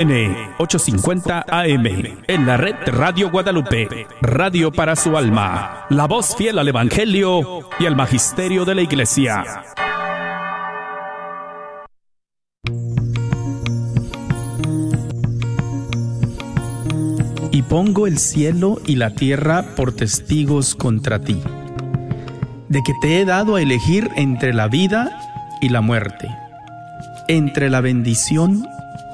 N850 0.00 1.44
AM 1.46 1.86
en 2.26 2.46
la 2.46 2.56
red 2.56 2.74
Radio 2.86 3.30
Guadalupe, 3.30 4.06
radio 4.22 4.72
para 4.72 4.96
su 4.96 5.14
alma, 5.14 5.84
la 5.90 6.06
voz 6.06 6.34
fiel 6.34 6.58
al 6.58 6.68
Evangelio 6.68 7.68
y 7.78 7.84
al 7.84 7.96
Magisterio 7.96 8.64
de 8.64 8.74
la 8.74 8.80
Iglesia. 8.80 9.44
Y 17.52 17.60
pongo 17.60 18.06
el 18.06 18.16
cielo 18.16 18.80
y 18.86 18.96
la 18.96 19.10
tierra 19.10 19.74
por 19.76 19.92
testigos 19.92 20.74
contra 20.74 21.20
ti, 21.20 21.42
de 22.70 22.80
que 22.82 22.94
te 23.02 23.20
he 23.20 23.26
dado 23.26 23.56
a 23.56 23.60
elegir 23.60 24.08
entre 24.16 24.54
la 24.54 24.66
vida 24.66 25.10
y 25.60 25.68
la 25.68 25.82
muerte, 25.82 26.26
entre 27.28 27.68
la 27.68 27.82
bendición 27.82 28.64
y 28.64 28.79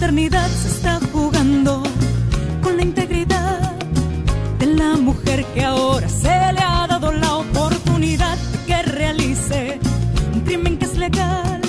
maternidad. 0.00 0.48
Se 0.48 0.68
está 0.68 0.98
jugando 1.12 1.82
con 2.62 2.78
la 2.78 2.82
integridad 2.82 3.72
de 4.58 4.66
la 4.66 4.96
mujer 4.96 5.44
que 5.52 5.62
ahora 5.62 6.08
se 6.08 6.28
le 6.28 6.60
ha 6.60 6.86
dado 6.86 7.12
la 7.12 7.36
oportunidad 7.36 8.38
de 8.38 8.58
que 8.64 8.82
realice 8.82 9.78
un 10.32 10.40
crimen 10.40 10.78
que 10.78 10.86
es 10.86 10.96
legal, 10.96 11.60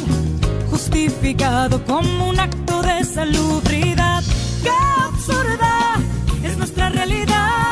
justificado 0.70 1.84
como 1.84 2.30
un 2.30 2.40
acto 2.40 2.82
de 2.82 3.04
salubridad. 3.04 4.24
¡Qué 4.64 4.72
absurda 5.06 5.98
es 6.42 6.58
nuestra 6.58 6.88
realidad! 6.88 7.71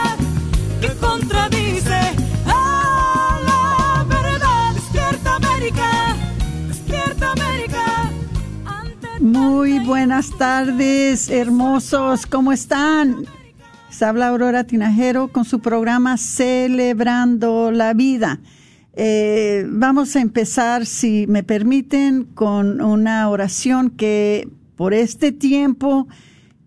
Muy 9.59 9.79
buenas 9.79 10.31
tardes, 10.37 11.29
hermosos, 11.29 12.25
¿cómo 12.25 12.53
están? 12.53 13.25
Se 13.89 14.05
habla 14.05 14.29
Aurora 14.29 14.63
Tinajero 14.63 15.27
con 15.27 15.43
su 15.43 15.59
programa 15.59 16.15
Celebrando 16.15 17.69
la 17.69 17.93
Vida. 17.93 18.39
Eh, 18.93 19.65
vamos 19.67 20.15
a 20.15 20.21
empezar, 20.21 20.85
si 20.85 21.27
me 21.27 21.43
permiten, 21.43 22.23
con 22.23 22.79
una 22.79 23.27
oración 23.27 23.89
que 23.89 24.47
por 24.77 24.93
este 24.93 25.33
tiempo 25.33 26.07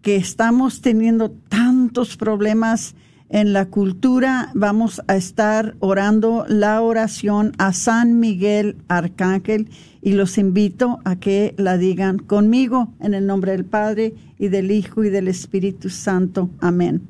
que 0.03 0.17
estamos 0.17 0.83
teniendo 0.83 1.31
tantos 1.31 2.19
problemas 2.19 2.95
en 3.31 3.55
la 3.55 3.65
cultura, 3.65 4.51
vamos 4.53 5.01
a 5.09 5.17
estar 5.17 5.77
orando 5.79 6.45
la 6.47 6.83
oración 6.83 7.53
a 7.57 7.73
San 7.73 8.21
Miguel 8.21 8.77
Arcángel 8.89 9.71
y 10.03 10.13
los 10.13 10.37
invito 10.37 10.99
a 11.05 11.17
que 11.17 11.55
la 11.57 11.79
digan 11.79 12.19
conmigo 12.19 12.93
en 13.01 13.15
el 13.15 13.25
nombre 13.25 13.53
del 13.53 13.65
Padre 13.65 14.15
y 14.37 14.49
del 14.49 14.73
Hijo 14.73 15.05
y 15.05 15.11
del 15.11 15.29
Espíritu 15.29 15.89
Santo. 15.89 16.51
Amén. 16.61 17.03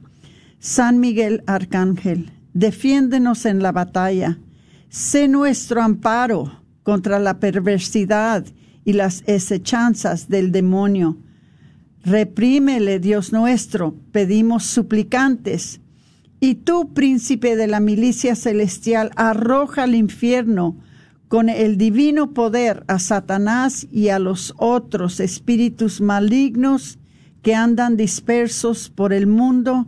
San 0.60 1.00
Miguel 1.00 1.42
Arcángel, 1.46 2.30
defiéndenos 2.52 3.46
en 3.46 3.62
la 3.62 3.72
batalla. 3.72 4.38
Sé 4.90 5.26
nuestro 5.26 5.82
amparo 5.82 6.60
contra 6.82 7.18
la 7.18 7.40
perversidad 7.40 8.44
y 8.84 8.92
las 8.92 9.24
hechanzas 9.26 10.28
del 10.28 10.52
demonio. 10.52 11.16
Reprímele, 12.04 12.98
Dios 12.98 13.32
nuestro, 13.32 13.94
pedimos 14.12 14.64
suplicantes. 14.64 15.80
Y 16.40 16.56
tú, 16.56 16.92
príncipe 16.92 17.56
de 17.56 17.68
la 17.68 17.80
milicia 17.80 18.34
celestial, 18.34 19.12
arroja 19.16 19.84
al 19.84 19.94
infierno 19.94 20.76
con 21.32 21.48
el 21.48 21.78
divino 21.78 22.34
poder 22.34 22.84
a 22.88 22.98
Satanás 22.98 23.86
y 23.90 24.10
a 24.10 24.18
los 24.18 24.52
otros 24.58 25.18
espíritus 25.18 26.02
malignos 26.02 26.98
que 27.40 27.54
andan 27.54 27.96
dispersos 27.96 28.90
por 28.90 29.14
el 29.14 29.26
mundo 29.26 29.86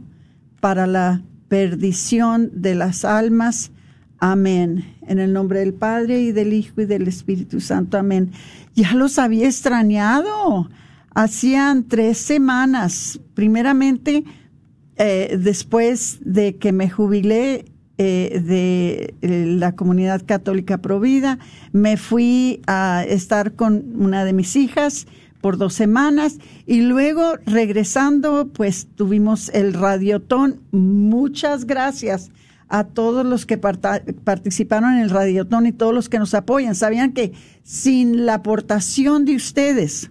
para 0.61 0.87
la 0.87 1.23
perdición 1.49 2.51
de 2.63 2.75
las 2.75 3.05
almas. 3.05 3.73
Amén. 4.21 4.87
En 5.07 5.19
el 5.19 5.35
nombre 5.35 5.61
del 5.61 5.75
Padre 5.75 6.23
y 6.23 6.33
del 6.33 6.55
Hijo 6.55 6.81
y 6.81 6.87
del 6.87 7.07
Espíritu 7.09 7.61
Santo. 7.61 7.99
Amén. 7.99 8.31
Ya 8.75 8.95
los 8.95 9.19
había 9.19 9.45
extrañado. 9.45 10.71
Hacían 11.15 11.89
tres 11.89 12.17
semanas. 12.17 13.21
Primeramente, 13.35 14.25
eh, 14.97 15.39
después 15.39 16.21
de 16.23 16.57
que 16.57 16.73
me 16.73 16.89
jubilé 16.89 17.67
eh, 17.97 18.43
de 18.45 19.15
eh, 19.23 19.47
la 19.47 19.77
comunidad 19.77 20.23
católica 20.27 20.79
provida, 20.79 21.39
me 21.73 21.97
fui 21.97 22.61
a 22.67 23.05
estar 23.07 23.55
con 23.55 23.85
una 23.97 24.25
de 24.25 24.33
mis 24.33 24.57
hijas 24.57 25.07
por 25.41 25.59
dos 25.59 25.75
semanas 25.75 26.39
y 26.67 26.81
luego 26.81 27.35
regresando 27.47 28.49
pues 28.53 28.89
tuvimos 28.97 29.49
el 29.51 29.75
radiotón. 29.75 30.61
Muchas 30.73 31.67
gracias 31.67 32.31
a 32.69 32.85
todos 32.85 33.25
los 33.25 33.47
que 33.47 33.59
participaron 33.59 34.95
en 34.95 35.03
el 35.03 35.11
radiotón 35.11 35.67
y 35.67 35.73
todos 35.73 35.95
los 35.95 36.09
que 36.09 36.19
nos 36.19 36.35
apoyan. 36.35 36.75
Sabían 36.75 37.13
que 37.13 37.33
sin 37.63 38.27
la 38.27 38.35
aportación 38.35 39.25
de 39.25 39.37
ustedes, 39.37 40.11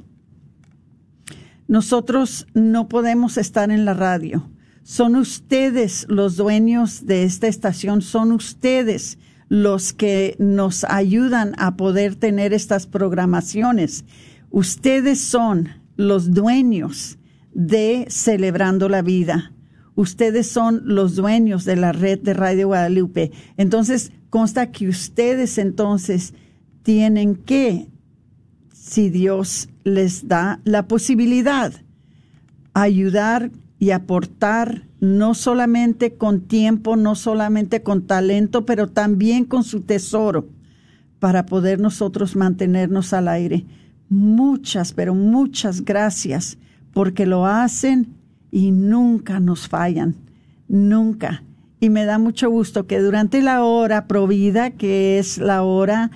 nosotros 1.68 2.48
no 2.54 2.88
podemos 2.88 3.38
estar 3.38 3.72
en 3.72 3.84
la 3.84 3.94
radio. 3.94 4.53
Son 4.84 5.16
ustedes 5.16 6.06
los 6.10 6.36
dueños 6.36 7.06
de 7.06 7.24
esta 7.24 7.48
estación, 7.48 8.02
son 8.02 8.34
ustedes 8.34 9.18
los 9.48 9.94
que 9.94 10.36
nos 10.40 10.84
ayudan 10.84 11.54
a 11.58 11.78
poder 11.78 12.16
tener 12.16 12.54
estas 12.54 12.86
programaciones. 12.86 14.04
Ustedes 14.50 15.22
son 15.22 15.70
los 15.96 16.34
dueños 16.34 17.18
de 17.54 18.08
Celebrando 18.10 18.90
la 18.90 19.02
Vida. 19.02 19.54
Ustedes 19.96 20.48
son 20.48 20.82
los 20.86 21.16
dueños 21.16 21.66
de 21.66 21.76
la 21.76 21.92
red 21.92 22.20
de 22.20 22.34
Radio 22.34 22.68
Guadalupe. 22.68 23.32
Entonces, 23.58 24.12
consta 24.30 24.72
que 24.72 24.90
ustedes 24.90 25.60
entonces 25.60 26.34
tienen 26.82 27.36
que, 27.36 27.88
si 28.74 29.10
Dios 29.10 29.70
les 29.84 30.28
da 30.28 30.60
la 30.66 30.88
posibilidad, 30.88 31.72
ayudar 32.74 33.52
y 33.84 33.92
aportar 33.92 34.88
no 35.02 35.34
solamente 35.34 36.14
con 36.14 36.40
tiempo, 36.40 36.96
no 36.96 37.16
solamente 37.16 37.84
con 37.84 38.08
talento, 38.08 38.66
pero 38.66 38.88
también 38.88 39.44
con 39.44 39.66
su 39.66 39.82
tesoro 39.82 40.48
para 41.20 41.46
poder 41.46 41.82
nosotros 41.82 42.38
mantenernos 42.38 43.12
al 43.12 43.28
aire. 43.28 43.66
Muchas, 44.08 44.94
pero 44.94 45.14
muchas 45.14 45.84
gracias 45.84 46.58
porque 46.94 47.26
lo 47.26 47.46
hacen 47.46 48.08
y 48.52 48.72
nunca 48.72 49.42
nos 49.42 49.68
fallan, 49.68 50.16
nunca. 50.70 51.44
Y 51.82 51.90
me 51.90 52.06
da 52.06 52.20
mucho 52.20 52.50
gusto 52.50 52.88
que 52.88 53.00
durante 53.00 53.42
la 53.42 53.66
hora 53.66 54.08
provida, 54.08 54.72
que 54.72 55.20
es 55.20 55.40
la 55.40 55.62
hora 55.62 56.10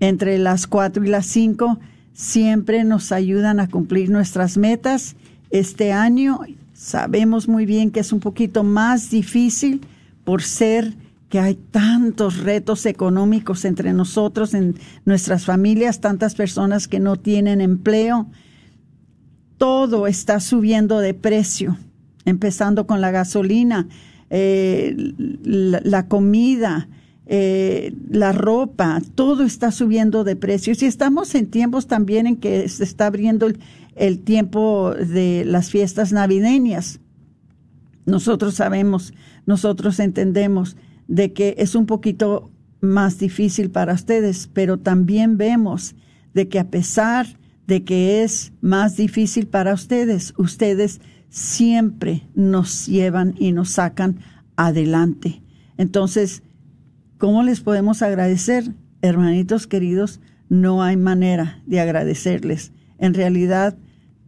entre 0.00 0.38
las 0.38 0.66
cuatro 0.66 1.04
y 1.04 1.08
las 1.08 1.26
cinco, 1.26 1.78
siempre 2.14 2.82
nos 2.82 3.12
ayudan 3.12 3.60
a 3.60 3.68
cumplir 3.68 4.10
nuestras 4.10 4.58
metas. 4.58 5.14
Este 5.50 5.92
año 5.92 6.40
sabemos 6.82 7.46
muy 7.46 7.64
bien 7.64 7.92
que 7.92 8.00
es 8.00 8.12
un 8.12 8.18
poquito 8.18 8.64
más 8.64 9.08
difícil 9.08 9.82
por 10.24 10.42
ser 10.42 10.94
que 11.28 11.38
hay 11.38 11.54
tantos 11.54 12.38
retos 12.38 12.84
económicos 12.86 13.64
entre 13.64 13.92
nosotros, 13.92 14.52
en 14.52 14.74
nuestras 15.04 15.44
familias, 15.44 16.00
tantas 16.00 16.34
personas 16.34 16.88
que 16.88 16.98
no 16.98 17.16
tienen 17.16 17.60
empleo. 17.60 18.26
Todo 19.58 20.08
está 20.08 20.40
subiendo 20.40 20.98
de 20.98 21.14
precio, 21.14 21.78
empezando 22.24 22.86
con 22.86 23.00
la 23.00 23.12
gasolina, 23.12 23.86
eh, 24.28 24.94
la, 25.44 26.08
comida, 26.08 26.88
eh, 27.26 27.94
la 28.10 28.32
ropa, 28.32 29.00
todo 29.14 29.44
está 29.44 29.70
subiendo 29.70 30.24
de 30.24 30.34
precios. 30.34 30.82
Y 30.82 30.86
estamos 30.86 31.34
en 31.36 31.46
tiempos 31.46 31.86
también 31.86 32.26
en 32.26 32.36
que 32.36 32.68
se 32.68 32.82
está 32.84 33.06
abriendo 33.06 33.46
el, 33.46 33.58
el 33.94 34.20
tiempo 34.20 34.94
de 34.94 35.44
las 35.46 35.70
fiestas 35.70 36.12
navideñas. 36.12 37.00
Nosotros 38.06 38.54
sabemos, 38.54 39.12
nosotros 39.46 40.00
entendemos 40.00 40.76
de 41.08 41.32
que 41.32 41.54
es 41.58 41.74
un 41.74 41.86
poquito 41.86 42.50
más 42.80 43.18
difícil 43.18 43.70
para 43.70 43.94
ustedes, 43.94 44.50
pero 44.52 44.78
también 44.78 45.36
vemos 45.36 45.94
de 46.34 46.48
que 46.48 46.58
a 46.58 46.70
pesar 46.70 47.26
de 47.66 47.84
que 47.84 48.22
es 48.22 48.52
más 48.60 48.96
difícil 48.96 49.46
para 49.46 49.72
ustedes, 49.72 50.34
ustedes 50.36 51.00
siempre 51.28 52.28
nos 52.34 52.86
llevan 52.86 53.34
y 53.38 53.52
nos 53.52 53.70
sacan 53.70 54.18
adelante. 54.56 55.42
Entonces, 55.78 56.42
¿cómo 57.18 57.42
les 57.42 57.60
podemos 57.60 58.02
agradecer? 58.02 58.74
Hermanitos 59.00 59.66
queridos, 59.66 60.20
no 60.48 60.82
hay 60.82 60.96
manera 60.96 61.62
de 61.66 61.80
agradecerles. 61.80 62.72
En 62.98 63.14
realidad, 63.14 63.76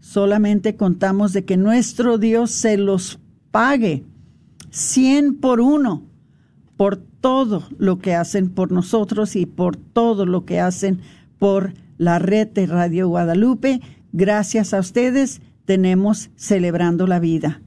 solamente 0.05 0.77
contamos 0.77 1.33
de 1.33 1.47
que 1.47 1.57
nuestro 1.57 2.19
Dios 2.19 2.51
se 2.51 2.77
los 2.77 3.19
pague 3.51 4.05
cien 4.71 5.37
por 5.37 5.63
uno 5.63 6.03
por 6.77 6.97
todo 6.97 7.65
lo 7.79 7.99
que 7.99 8.15
hacen 8.15 8.51
por 8.51 8.71
nosotros 8.71 9.35
y 9.35 9.47
por 9.47 9.77
todo 9.77 10.27
lo 10.27 10.45
que 10.45 10.61
hacen 10.61 11.01
por 11.39 11.73
la 11.97 12.19
red 12.19 12.49
de 12.49 12.67
Radio 12.67 13.09
Guadalupe. 13.09 13.81
Gracias 14.13 14.75
a 14.75 14.81
ustedes 14.81 15.41
tenemos 15.65 16.29
celebrando 16.37 17.07
la 17.07 17.19
vida. 17.19 17.63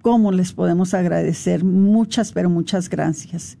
¿Cómo 0.00 0.32
les 0.32 0.52
podemos 0.52 0.94
agradecer? 0.94 1.62
Muchas, 1.62 2.32
pero 2.32 2.50
muchas 2.50 2.88
gracias. 2.88 3.56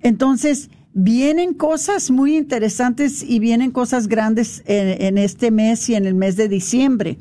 Entonces, 0.00 0.68
vienen 0.94 1.54
cosas 1.54 2.10
muy 2.10 2.36
interesantes 2.36 3.22
y 3.22 3.38
vienen 3.38 3.70
cosas 3.70 4.08
grandes 4.08 4.64
en, 4.66 5.16
este 5.16 5.52
mes 5.52 5.88
y 5.88 5.94
en 5.94 6.06
el 6.06 6.14
mes 6.14 6.36
de 6.36 6.48
diciembre. 6.48 7.18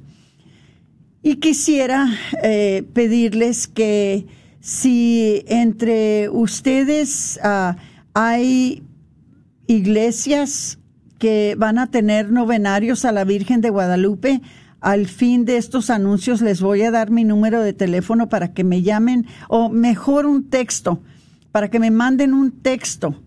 Y 1.27 1.37
quisiera 1.37 2.07
eh, 2.43 2.83
pedirles 2.93 3.67
que 3.67 4.27
si 4.59 5.43
entre 5.47 6.29
ustedes 6.29 7.39
ah, 7.41 7.77
hay 8.13 8.83
iglesias 9.65 10.77
que 11.17 11.55
van 11.57 11.79
a 11.79 11.89
tener 11.89 12.31
novenarios 12.31 13.05
a 13.05 13.11
la 13.11 13.23
Virgen 13.23 13.61
de 13.61 13.71
Guadalupe, 13.71 14.43
al 14.81 15.07
fin 15.07 15.45
de 15.45 15.57
estos 15.57 15.89
anuncios 15.89 16.41
les 16.41 16.61
voy 16.61 16.83
a 16.83 16.91
dar 16.91 17.09
mi 17.09 17.23
número 17.23 17.63
de 17.63 17.73
teléfono 17.73 18.29
para 18.29 18.53
que 18.53 18.63
me 18.63 18.83
llamen 18.83 19.25
o 19.49 19.69
mejor 19.69 20.27
un 20.27 20.47
texto, 20.47 21.01
para 21.51 21.71
que 21.71 21.79
me 21.79 21.89
manden 21.89 22.35
un 22.35 22.51
texto 22.51 23.19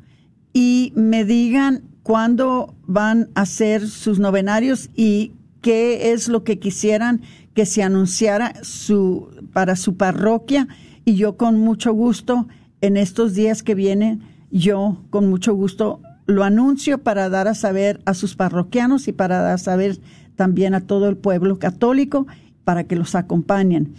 y 0.52 0.92
me 0.94 1.24
digan 1.24 1.82
cuándo 2.04 2.76
van 2.86 3.28
a 3.34 3.44
ser 3.44 3.88
sus 3.88 4.20
novenarios 4.20 4.88
y 4.94 5.32
qué 5.62 6.12
es 6.12 6.28
lo 6.28 6.44
que 6.44 6.60
quisieran 6.60 7.22
que 7.58 7.66
se 7.66 7.82
anunciara 7.82 8.54
su, 8.62 9.30
para 9.52 9.74
su 9.74 9.96
parroquia 9.96 10.68
y 11.04 11.16
yo 11.16 11.36
con 11.36 11.58
mucho 11.58 11.92
gusto 11.92 12.46
en 12.80 12.96
estos 12.96 13.34
días 13.34 13.64
que 13.64 13.74
vienen, 13.74 14.20
yo 14.52 15.02
con 15.10 15.28
mucho 15.28 15.54
gusto 15.54 16.00
lo 16.26 16.44
anuncio 16.44 16.98
para 16.98 17.28
dar 17.28 17.48
a 17.48 17.54
saber 17.54 18.00
a 18.04 18.14
sus 18.14 18.36
parroquianos 18.36 19.08
y 19.08 19.12
para 19.12 19.40
dar 19.40 19.54
a 19.54 19.58
saber 19.58 19.98
también 20.36 20.72
a 20.72 20.82
todo 20.82 21.08
el 21.08 21.16
pueblo 21.16 21.58
católico 21.58 22.28
para 22.62 22.84
que 22.84 22.94
los 22.94 23.16
acompañen. 23.16 23.94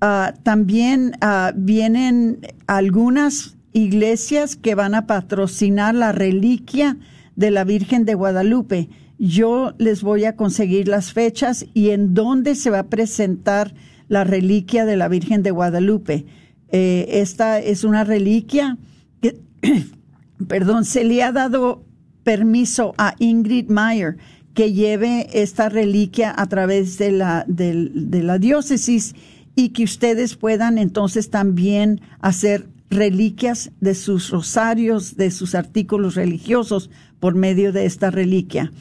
Ah, 0.00 0.34
también 0.44 1.16
ah, 1.22 1.50
vienen 1.56 2.38
algunas 2.68 3.56
iglesias 3.72 4.54
que 4.54 4.76
van 4.76 4.94
a 4.94 5.08
patrocinar 5.08 5.96
la 5.96 6.12
reliquia 6.12 6.98
de 7.34 7.50
la 7.50 7.64
Virgen 7.64 8.04
de 8.04 8.14
Guadalupe. 8.14 8.90
Yo 9.24 9.72
les 9.78 10.02
voy 10.02 10.24
a 10.24 10.34
conseguir 10.34 10.88
las 10.88 11.12
fechas 11.12 11.64
y 11.74 11.90
en 11.90 12.12
dónde 12.12 12.56
se 12.56 12.70
va 12.70 12.80
a 12.80 12.88
presentar 12.88 13.72
la 14.08 14.24
reliquia 14.24 14.84
de 14.84 14.96
la 14.96 15.06
Virgen 15.06 15.44
de 15.44 15.52
Guadalupe. 15.52 16.26
Eh, 16.72 17.06
esta 17.08 17.60
es 17.60 17.84
una 17.84 18.02
reliquia 18.02 18.78
que, 19.20 19.38
perdón, 20.48 20.84
se 20.84 21.04
le 21.04 21.22
ha 21.22 21.30
dado 21.30 21.84
permiso 22.24 22.94
a 22.98 23.14
Ingrid 23.20 23.68
Meyer 23.68 24.16
que 24.54 24.72
lleve 24.72 25.28
esta 25.32 25.68
reliquia 25.68 26.34
a 26.36 26.48
través 26.48 26.98
de 26.98 27.12
la, 27.12 27.44
de 27.46 28.22
la 28.24 28.38
diócesis 28.38 29.14
y 29.54 29.68
que 29.68 29.84
ustedes 29.84 30.34
puedan 30.34 30.78
entonces 30.78 31.30
también 31.30 32.00
hacer 32.18 32.66
reliquias 32.90 33.70
de 33.80 33.94
sus 33.94 34.30
rosarios, 34.30 35.16
de 35.16 35.30
sus 35.30 35.54
artículos 35.54 36.16
religiosos 36.16 36.90
por 37.20 37.36
medio 37.36 37.72
de 37.72 37.86
esta 37.86 38.10
reliquia. 38.10 38.72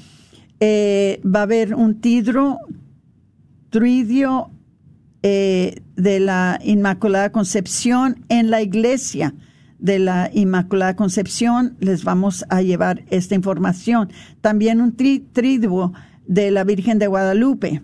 Eh, 0.63 1.19
va 1.25 1.39
a 1.39 1.43
haber 1.43 1.73
un 1.73 1.99
tidro, 2.01 2.59
tridio 3.71 4.51
eh, 5.23 5.81
de 5.95 6.19
la 6.19 6.59
Inmaculada 6.63 7.31
Concepción 7.31 8.23
en 8.29 8.51
la 8.51 8.61
iglesia 8.61 9.33
de 9.79 9.97
la 9.97 10.29
Inmaculada 10.31 10.95
Concepción. 10.95 11.75
Les 11.79 12.03
vamos 12.03 12.45
a 12.49 12.61
llevar 12.61 13.03
esta 13.09 13.33
información. 13.33 14.11
También 14.41 14.81
un 14.81 14.95
tri 14.95 15.25
triduo 15.33 15.93
de 16.27 16.51
la 16.51 16.63
Virgen 16.63 16.99
de 16.99 17.07
Guadalupe. 17.07 17.81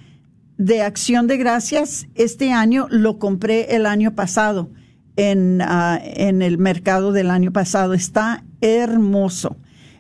de 0.57 0.83
acción 0.83 1.27
de 1.27 1.37
gracias 1.37 2.07
este 2.15 2.53
año 2.53 2.87
lo 2.91 3.19
compré 3.19 3.75
el 3.75 3.87
año 3.87 4.15
pasado 4.15 4.71
en, 5.17 5.61
ah, 5.63 6.01
en 6.03 6.43
el 6.43 6.59
mercado 6.59 7.13
del 7.13 7.31
año 7.31 7.53
pasado. 7.53 7.93
Está 7.93 8.45
hermoso. 8.61 9.57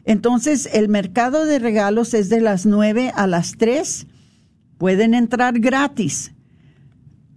Entonces, 0.06 0.68
el 0.72 0.88
mercado 0.88 1.44
de 1.44 1.58
regalos 1.58 2.14
es 2.14 2.28
de 2.28 2.40
las 2.40 2.66
9 2.66 3.12
a 3.14 3.26
las 3.26 3.56
3 3.58 4.06
pueden 4.78 5.14
entrar 5.14 5.60
gratis, 5.60 6.32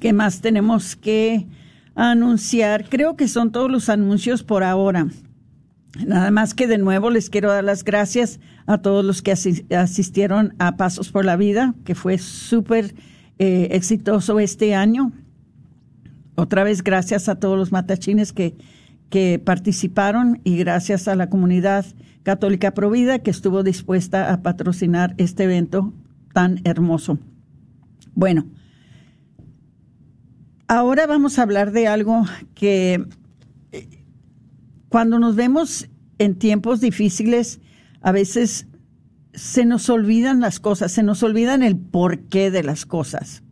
¿qué 0.00 0.12
más 0.12 0.40
tenemos 0.40 0.96
que 0.96 1.46
anunciar? 1.94 2.88
Creo 2.88 3.16
que 3.16 3.28
son 3.28 3.52
todos 3.52 3.70
los 3.70 3.88
anuncios 3.88 4.42
por 4.42 4.64
ahora. 4.64 5.06
Nada 6.04 6.30
más 6.30 6.54
que 6.54 6.66
de 6.66 6.78
nuevo 6.78 7.10
les 7.10 7.30
quiero 7.30 7.50
dar 7.50 7.64
las 7.64 7.84
gracias 7.84 8.40
a 8.66 8.78
todos 8.78 9.04
los 9.04 9.22
que 9.22 9.32
asistieron 9.32 10.54
a 10.58 10.76
Pasos 10.76 11.10
por 11.10 11.24
la 11.24 11.36
Vida, 11.36 11.74
que 11.84 11.94
fue 11.94 12.18
súper 12.18 12.94
eh, 13.38 13.68
exitoso 13.72 14.38
este 14.40 14.74
año. 14.74 15.12
Otra 16.34 16.64
vez 16.64 16.82
gracias 16.82 17.28
a 17.28 17.36
todos 17.36 17.56
los 17.56 17.72
matachines 17.72 18.32
que, 18.32 18.56
que 19.08 19.40
participaron 19.42 20.40
y 20.44 20.58
gracias 20.58 21.08
a 21.08 21.14
la 21.14 21.30
comunidad 21.30 21.86
católica 22.22 22.74
provida 22.74 23.20
que 23.20 23.30
estuvo 23.30 23.62
dispuesta 23.62 24.32
a 24.32 24.42
patrocinar 24.42 25.14
este 25.16 25.44
evento 25.44 25.94
tan 26.34 26.60
hermoso. 26.64 27.18
Bueno, 28.14 28.46
ahora 30.68 31.06
vamos 31.06 31.38
a 31.38 31.42
hablar 31.42 31.72
de 31.72 31.86
algo 31.86 32.24
que 32.54 33.06
cuando 34.96 35.18
nos 35.18 35.36
vemos 35.36 35.90
en 36.16 36.36
tiempos 36.36 36.80
difíciles, 36.80 37.60
a 38.00 38.12
veces 38.12 38.66
se 39.34 39.66
nos 39.66 39.90
olvidan 39.90 40.40
las 40.40 40.58
cosas, 40.58 40.90
se 40.90 41.02
nos 41.02 41.22
olvidan 41.22 41.62
el 41.62 41.76
porqué 41.76 42.50
de 42.50 42.62
las 42.62 42.86
cosas. 42.86 43.42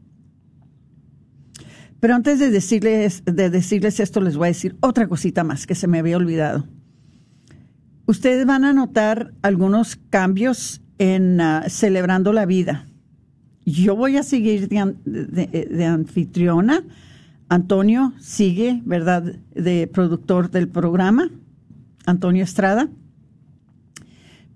Pero 2.01 2.15
antes 2.15 2.39
de 2.39 2.51
decirles, 2.51 3.25
de 3.27 3.51
decirles 3.51 4.01
esto, 4.01 4.23
les 4.23 4.39
voy 4.39 4.47
a 4.47 4.53
decir 4.53 4.79
otra 4.81 5.07
cosita 5.07 5.45
más 5.45 5.67
que 5.67 5.75
se 5.75 5.87
me 5.87 5.99
había 5.99 6.17
olvidado. 6.17 6.67
Ustedes 8.07 8.47
van 8.47 8.65
a 8.65 8.73
notar 8.73 9.35
algunos 9.43 9.97
cambios 10.09 10.81
en 10.97 11.43
ah, 11.43 11.65
celebrando 11.69 12.33
la 12.33 12.47
vida. 12.47 12.87
Yo 13.67 13.97
voy 13.97 14.17
a 14.17 14.23
seguir 14.23 14.71
de 14.71 15.85
anfitriona. 15.85 16.85
Antonio 17.49 18.13
sigue, 18.19 18.81
¿verdad?, 18.85 19.37
de 19.55 19.87
productor 19.87 20.51
del 20.51 20.69
programa. 20.69 21.31
Antonio 22.07 22.45
Estrada 22.45 22.89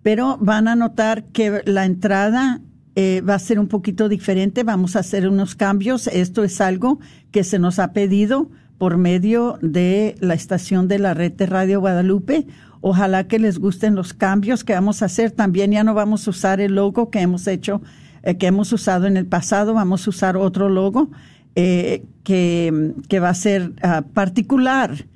pero 0.08 0.38
van 0.40 0.68
a 0.68 0.74
notar 0.74 1.24
que 1.24 1.62
la 1.66 1.84
entrada 1.84 2.62
eh, 2.94 3.20
va 3.20 3.34
a 3.34 3.38
ser 3.38 3.60
un 3.60 3.68
poquito 3.68 4.08
diferente, 4.08 4.62
vamos 4.62 4.96
a 4.96 5.00
hacer 5.00 5.28
unos 5.28 5.54
cambios. 5.54 6.06
Esto 6.06 6.44
es 6.44 6.62
algo 6.62 6.98
que 7.30 7.44
se 7.44 7.58
nos 7.58 7.78
ha 7.78 7.92
pedido 7.92 8.50
por 8.78 8.96
medio 8.96 9.58
de 9.60 10.14
la 10.20 10.34
estación 10.34 10.88
de 10.88 10.98
la 10.98 11.14
red 11.14 11.32
de 11.32 11.46
Radio 11.46 11.80
Guadalupe. 11.80 12.46
Ojalá 12.80 13.28
que 13.28 13.38
les 13.38 13.58
gusten 13.58 13.96
los 13.96 14.14
cambios 14.14 14.64
que 14.64 14.72
vamos 14.72 15.02
a 15.02 15.06
hacer. 15.06 15.32
También 15.32 15.72
ya 15.72 15.84
no 15.84 15.94
vamos 15.94 16.26
a 16.26 16.30
usar 16.30 16.60
el 16.60 16.76
logo 16.76 17.10
que 17.10 17.20
hemos 17.20 17.46
hecho, 17.46 17.82
eh, 18.22 18.38
que 18.38 18.46
hemos 18.46 18.72
usado 18.72 19.06
en 19.06 19.16
el 19.16 19.26
pasado. 19.26 19.74
Vamos 19.74 20.06
a 20.06 20.10
usar 20.10 20.36
otro 20.36 20.68
logo 20.68 21.10
eh, 21.54 22.04
que, 22.24 23.20
va 23.20 23.30
a 23.30 23.34
ser 23.34 23.72
ah, 23.82 24.02
particular 24.12 25.06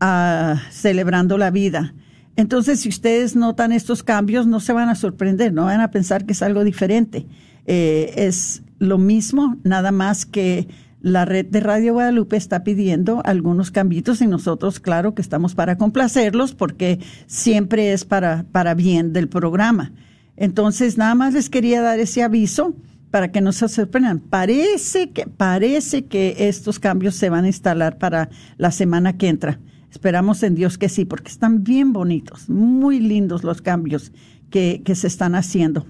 a 0.00 0.60
Celebrando 0.70 1.38
la 1.38 1.50
Vida. 1.50 1.94
Entonces, 2.36 2.80
si 2.80 2.88
ustedes 2.88 3.36
notan 3.36 3.72
estos 3.72 4.02
cambios, 4.02 4.46
no 4.46 4.60
se 4.60 4.72
van 4.72 4.88
a 4.88 4.94
sorprender, 4.94 5.52
no 5.52 5.64
van 5.64 5.80
a 5.80 5.90
pensar 5.90 6.24
que 6.24 6.32
es 6.32 6.42
algo 6.42 6.64
diferente. 6.64 7.26
Eh, 7.66 8.14
es 8.16 8.62
lo 8.78 8.98
mismo, 8.98 9.56
nada 9.62 9.92
más 9.92 10.24
que 10.26 10.68
la 11.02 11.24
red 11.24 11.46
de 11.46 11.60
Radio 11.60 11.94
Guadalupe 11.94 12.36
está 12.36 12.62
pidiendo 12.62 13.22
algunos 13.24 13.70
cambios 13.70 14.20
y 14.20 14.26
nosotros, 14.26 14.80
claro, 14.80 15.14
que 15.14 15.22
estamos 15.22 15.54
para 15.54 15.76
complacerlos 15.76 16.54
porque 16.54 17.00
siempre 17.26 17.92
es 17.92 18.04
para, 18.04 18.44
para 18.52 18.74
bien 18.74 19.12
del 19.12 19.28
programa. 19.28 19.92
Entonces, 20.36 20.98
nada 20.98 21.14
más 21.14 21.34
les 21.34 21.50
quería 21.50 21.82
dar 21.82 21.98
ese 22.00 22.22
aviso 22.22 22.74
para 23.10 23.32
que 23.32 23.40
no 23.40 23.52
se 23.52 23.68
sorprendan. 23.68 24.20
Parece 24.20 25.10
que, 25.10 25.26
parece 25.26 26.06
que 26.06 26.48
estos 26.48 26.78
cambios 26.78 27.14
se 27.16 27.28
van 27.28 27.44
a 27.44 27.48
instalar 27.48 27.98
para 27.98 28.30
la 28.56 28.70
semana 28.70 29.16
que 29.16 29.28
entra. 29.28 29.58
Esperamos 29.90 30.42
en 30.42 30.54
Dios 30.54 30.78
que 30.78 30.88
sí, 30.88 31.04
porque 31.04 31.30
están 31.30 31.64
bien 31.64 31.92
bonitos, 31.92 32.48
muy 32.48 33.00
lindos 33.00 33.42
los 33.42 33.60
cambios 33.60 34.12
que, 34.50 34.82
se 34.94 35.06
están 35.06 35.34
haciendo. 35.34 35.86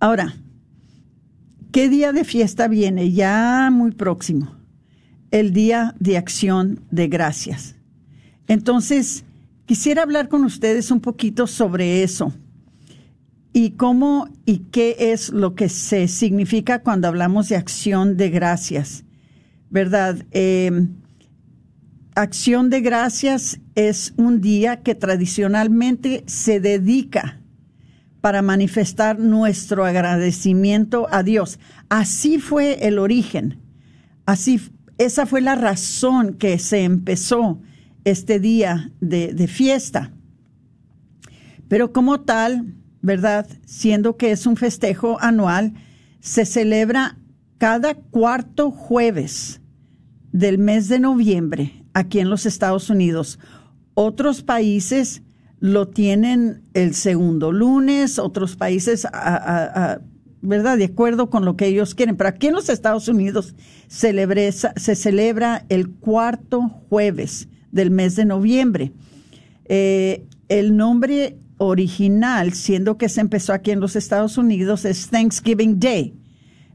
Ahora, 0.00 0.34
¿qué 1.72 1.88
día 1.88 2.12
de 2.12 2.24
fiesta 2.24 2.68
viene? 2.68 3.12
Ya 3.12 3.70
muy 3.72 3.92
próximo. 3.92 4.54
El 5.30 5.52
Día 5.52 5.94
de 5.98 6.18
Acción 6.18 6.80
de 6.90 7.08
Gracias. 7.08 7.74
Entonces, 8.46 9.24
quisiera 9.64 10.02
hablar 10.02 10.28
con 10.28 10.44
ustedes 10.44 10.90
un 10.90 11.00
poquito 11.00 11.46
sobre 11.46 12.02
eso 12.02 12.32
y 13.54 13.70
cómo 13.70 14.28
y 14.44 14.58
qué 14.72 14.96
es 14.98 15.30
lo 15.30 15.54
que 15.54 15.68
se 15.68 16.08
significa 16.08 16.82
cuando 16.82 17.06
hablamos 17.06 17.48
de 17.48 17.56
acción 17.56 18.16
de 18.16 18.28
gracias, 18.28 19.04
¿verdad? 19.70 20.26
Eh, 20.32 20.88
Acción 22.16 22.70
de 22.70 22.80
Gracias 22.80 23.60
es 23.74 24.12
un 24.16 24.40
día 24.40 24.82
que 24.82 24.94
tradicionalmente 24.94 26.22
se 26.26 26.60
dedica 26.60 27.40
para 28.20 28.40
manifestar 28.40 29.18
nuestro 29.18 29.84
agradecimiento 29.84 31.08
a 31.10 31.22
Dios. 31.24 31.58
Así 31.88 32.38
fue 32.38 32.86
el 32.86 33.00
origen. 33.00 33.58
Así, 34.26 34.60
esa 34.98 35.26
fue 35.26 35.40
la 35.40 35.56
razón 35.56 36.34
que 36.34 36.58
se 36.58 36.84
empezó 36.84 37.60
este 38.04 38.38
día 38.38 38.92
de 39.00 39.48
fiesta. 39.48 40.12
Pero 41.68 41.92
como 41.92 42.20
tal, 42.20 42.74
¿verdad? 43.04 43.46
Siendo 43.66 44.16
que 44.16 44.30
es 44.30 44.46
un 44.46 44.56
festejo 44.56 45.18
anual, 45.20 45.74
se 46.20 46.46
celebra 46.46 47.18
cada 47.58 47.94
cuarto 47.94 48.70
jueves 48.70 49.60
del 50.32 50.56
mes 50.56 50.88
de 50.88 51.00
noviembre 51.00 51.84
aquí 51.92 52.18
en 52.18 52.30
los 52.30 52.46
Estados 52.46 52.88
Unidos. 52.88 53.38
Otros 53.92 54.42
países 54.42 55.22
lo 55.60 55.88
tienen 55.88 56.62
el 56.72 56.94
segundo 56.94 57.52
lunes, 57.52 58.18
otros 58.18 58.56
países, 58.56 59.06
¿verdad? 60.40 60.78
De 60.78 60.86
acuerdo 60.86 61.28
con 61.28 61.44
lo 61.44 61.58
que 61.58 61.66
ellos 61.66 61.94
quieren. 61.94 62.16
Pero 62.16 62.30
aquí 62.30 62.46
en 62.46 62.54
los 62.54 62.70
Estados 62.70 63.06
Unidos 63.08 63.54
se 63.86 64.94
celebra 64.96 65.66
el 65.68 65.90
cuarto 65.90 66.70
jueves 66.88 67.48
del 67.70 67.90
mes 67.90 68.16
de 68.16 68.24
noviembre. 68.24 68.92
Eh, 69.66 70.26
el 70.48 70.74
nombre 70.74 71.38
original, 71.58 72.52
siendo 72.52 72.98
que 72.98 73.08
se 73.08 73.20
empezó 73.20 73.52
aquí 73.52 73.70
en 73.70 73.80
los 73.80 73.96
Estados 73.96 74.38
Unidos, 74.38 74.84
es 74.84 75.08
Thanksgiving 75.08 75.78
Day. 75.78 76.14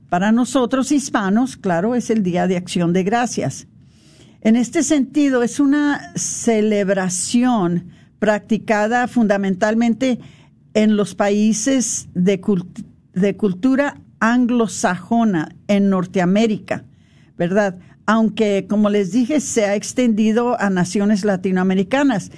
Para 0.09 0.31
nosotros 0.31 0.91
hispanos, 0.91 1.57
claro, 1.57 1.95
es 1.95 2.09
el 2.09 2.23
Día 2.23 2.47
de 2.47 2.57
Acción 2.57 2.93
de 2.93 3.03
Gracias. 3.03 3.67
En 4.41 4.55
este 4.55 4.83
sentido, 4.83 5.43
es 5.43 5.59
una 5.59 6.13
celebración 6.15 7.89
practicada 8.19 9.07
fundamentalmente 9.07 10.19
en 10.73 10.95
los 10.95 11.15
países 11.15 12.09
de, 12.13 12.39
cultura 12.39 14.01
anglosajona 14.19 15.55
en 15.67 15.89
Norteamérica, 15.89 16.85
¿verdad? 17.37 17.79
Aunque, 18.05 18.65
como 18.69 18.89
les 18.89 19.11
dije, 19.11 19.39
se 19.39 19.65
ha 19.65 19.75
extendido 19.75 20.59
a 20.59 20.69
naciones 20.69 21.25
latinoamericanas. 21.25 22.31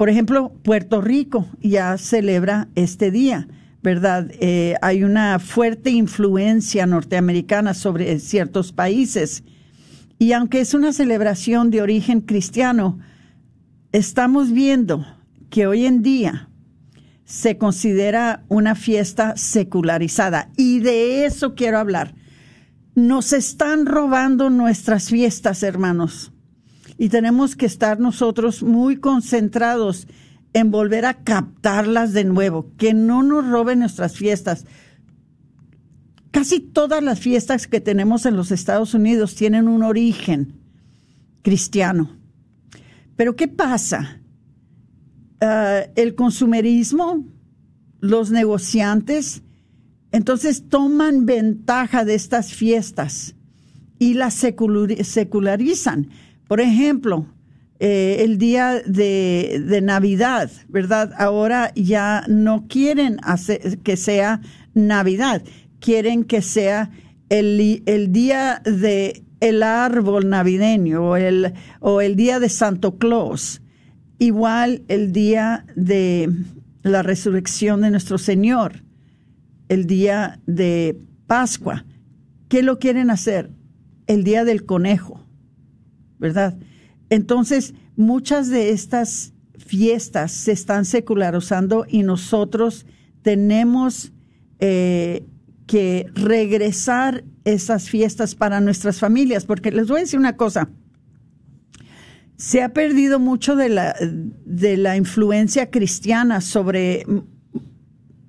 Por 0.00 0.08
ejemplo, 0.08 0.54
Puerto 0.62 1.02
Rico 1.02 1.46
ya 1.60 1.98
celebra 1.98 2.68
este 2.74 3.10
día, 3.10 3.48
¿verdad? 3.82 4.30
Eh, 4.40 4.76
hay 4.80 5.04
una 5.04 5.38
fuerte 5.38 5.90
influencia 5.90 6.86
norteamericana 6.86 7.74
sobre 7.74 8.18
ciertos 8.18 8.72
países. 8.72 9.44
Y 10.18 10.32
aunque 10.32 10.60
es 10.60 10.72
una 10.72 10.94
celebración 10.94 11.68
de 11.68 11.82
origen 11.82 12.22
cristiano, 12.22 12.98
estamos 13.92 14.52
viendo 14.52 15.04
que 15.50 15.66
hoy 15.66 15.84
en 15.84 16.00
día 16.00 16.48
se 17.26 17.58
considera 17.58 18.42
una 18.48 18.76
fiesta 18.76 19.36
secularizada. 19.36 20.48
Y 20.56 20.80
de 20.80 21.26
eso 21.26 21.54
quiero 21.54 21.78
hablar. 21.78 22.14
Nos 22.94 23.34
están 23.34 23.84
robando 23.84 24.48
nuestras 24.48 25.10
fiestas, 25.10 25.62
hermanos. 25.62 26.29
Y 27.00 27.08
tenemos 27.08 27.56
que 27.56 27.64
estar 27.64 27.98
nosotros 27.98 28.62
muy 28.62 28.96
concentrados 28.96 30.06
en 30.52 30.70
volver 30.70 31.06
a 31.06 31.14
captarlas 31.14 32.12
de 32.12 32.24
nuevo, 32.24 32.72
que 32.76 32.92
no 32.92 33.22
nos 33.22 33.48
roben 33.48 33.78
nuestras 33.78 34.18
fiestas. 34.18 34.66
Casi 36.30 36.60
todas 36.60 37.02
las 37.02 37.18
fiestas 37.18 37.66
que 37.66 37.80
tenemos 37.80 38.26
en 38.26 38.36
los 38.36 38.50
Estados 38.50 38.92
Unidos 38.92 39.34
tienen 39.34 39.66
un 39.66 39.82
origen 39.82 40.60
cristiano. 41.40 42.10
Pero 43.16 43.34
¿qué 43.34 43.48
pasa? 43.48 44.20
Ah, 45.40 45.80
el 45.96 46.14
consumerismo, 46.14 47.24
los 48.00 48.30
negociantes, 48.30 49.40
entonces 50.12 50.68
toman 50.68 51.24
ventaja 51.24 52.04
de 52.04 52.14
estas 52.14 52.52
fiestas 52.52 53.36
y 53.98 54.12
las 54.12 54.34
secularizan. 54.34 56.10
Por 56.50 56.60
ejemplo, 56.60 57.28
eh, 57.78 58.24
el 58.24 58.36
día 58.36 58.82
de, 58.84 59.80
Navidad, 59.84 60.50
¿verdad? 60.66 61.12
Ahora 61.16 61.70
ya 61.76 62.24
no 62.26 62.66
quieren 62.66 63.18
que 63.84 63.96
sea 63.96 64.40
Navidad, 64.74 65.44
quieren 65.78 66.24
que 66.24 66.42
sea 66.42 66.90
el, 67.28 67.84
el 67.86 68.10
día 68.10 68.62
de 68.64 69.22
el 69.38 69.62
árbol 69.62 70.28
navideño 70.28 71.10
o 71.10 71.16
el, 71.16 71.54
o 71.78 72.00
el 72.00 72.16
día 72.16 72.40
de 72.40 72.48
Santo 72.48 72.98
Claus, 72.98 73.62
igual 74.18 74.82
el 74.88 75.12
día 75.12 75.66
de 75.76 76.32
la 76.82 77.04
resurrección 77.04 77.82
de 77.82 77.92
nuestro 77.92 78.18
Señor, 78.18 78.82
el 79.68 79.86
día 79.86 80.40
de 80.46 80.98
Pascua. 81.28 81.84
¿Qué 82.48 82.64
lo 82.64 82.80
quieren 82.80 83.08
hacer? 83.08 83.52
El 84.08 84.24
día 84.24 84.44
del 84.44 84.66
conejo, 84.66 85.29
¿verdad? 86.20 86.56
Entonces, 87.08 87.74
muchas 87.96 88.48
de 88.48 88.70
estas 88.70 89.32
fiestas 89.58 90.30
se 90.30 90.52
están 90.52 90.84
secularizando 90.84 91.86
y 91.88 92.02
nosotros 92.02 92.86
tenemos 93.22 94.12
eh, 94.60 95.26
que 95.66 96.06
regresar 96.14 97.24
esas 97.44 97.88
fiestas 97.88 98.34
para 98.34 98.60
nuestras 98.60 99.00
familias, 99.00 99.44
porque 99.44 99.72
les 99.72 99.88
voy 99.88 99.98
a 99.98 100.00
decir 100.02 100.18
una 100.18 100.36
cosa, 100.36 100.70
se 102.36 102.62
ha 102.62 102.70
perdido 102.70 103.18
mucho 103.18 103.56
de 103.56 103.68
la, 103.68 103.94
de 104.00 104.76
la 104.76 104.96
influencia 104.96 105.70
cristiana 105.70 106.40
sobre 106.40 107.04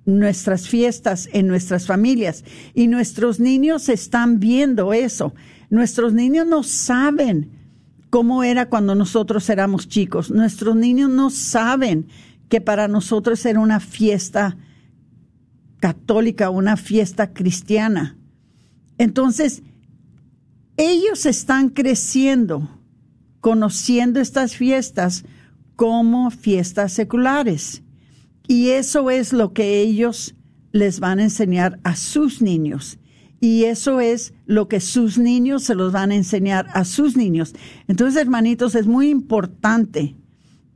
nuestras 0.05 0.67
fiestas 0.67 1.29
en 1.31 1.47
nuestras 1.47 1.85
familias 1.85 2.43
y 2.73 2.87
nuestros 2.87 3.39
niños 3.39 3.87
están 3.89 4.39
viendo 4.39 4.93
eso. 4.93 5.33
Nuestros 5.69 6.13
niños 6.13 6.45
no 6.47 6.63
saben 6.63 7.60
cómo 8.11 8.43
era 8.43 8.69
cuando 8.69 8.93
nosotros 8.93 9.49
éramos 9.49 9.87
chicos. 9.87 10.29
Nuestros 10.29 10.75
niños 10.75 11.09
no 11.09 11.31
saben 11.31 12.07
que 12.49 12.61
para 12.61 12.87
nosotros 12.87 13.43
era 13.45 13.59
una 13.59 13.79
fiesta 13.79 14.57
católica, 15.79 16.49
una 16.51 16.77
fiesta 16.77 17.33
cristiana. 17.33 18.17
Entonces, 18.97 19.63
ellos 20.75 21.25
están 21.25 21.69
creciendo, 21.69 22.69
conociendo 23.39 24.19
estas 24.19 24.57
fiestas 24.57 25.23
como 25.77 26.29
fiestas 26.31 26.91
seculares. 26.91 27.81
Y 28.45 28.71
eso 28.71 29.09
es 29.09 29.31
lo 29.31 29.53
que 29.53 29.79
ellos 29.79 30.35
les 30.73 30.99
van 30.99 31.19
a 31.19 31.23
enseñar 31.23 31.79
a 31.83 31.95
sus 31.95 32.41
niños. 32.41 32.99
Y 33.43 33.65
eso 33.65 33.99
es 33.99 34.33
lo 34.45 34.67
que 34.67 34.79
sus 34.79 35.17
niños 35.17 35.63
se 35.63 35.73
los 35.73 35.91
van 35.91 36.11
a 36.11 36.15
enseñar 36.15 36.67
a 36.73 36.85
sus 36.85 37.17
niños. 37.17 37.53
Entonces, 37.87 38.21
hermanitos, 38.21 38.75
es 38.75 38.85
muy 38.85 39.09
importante 39.09 40.15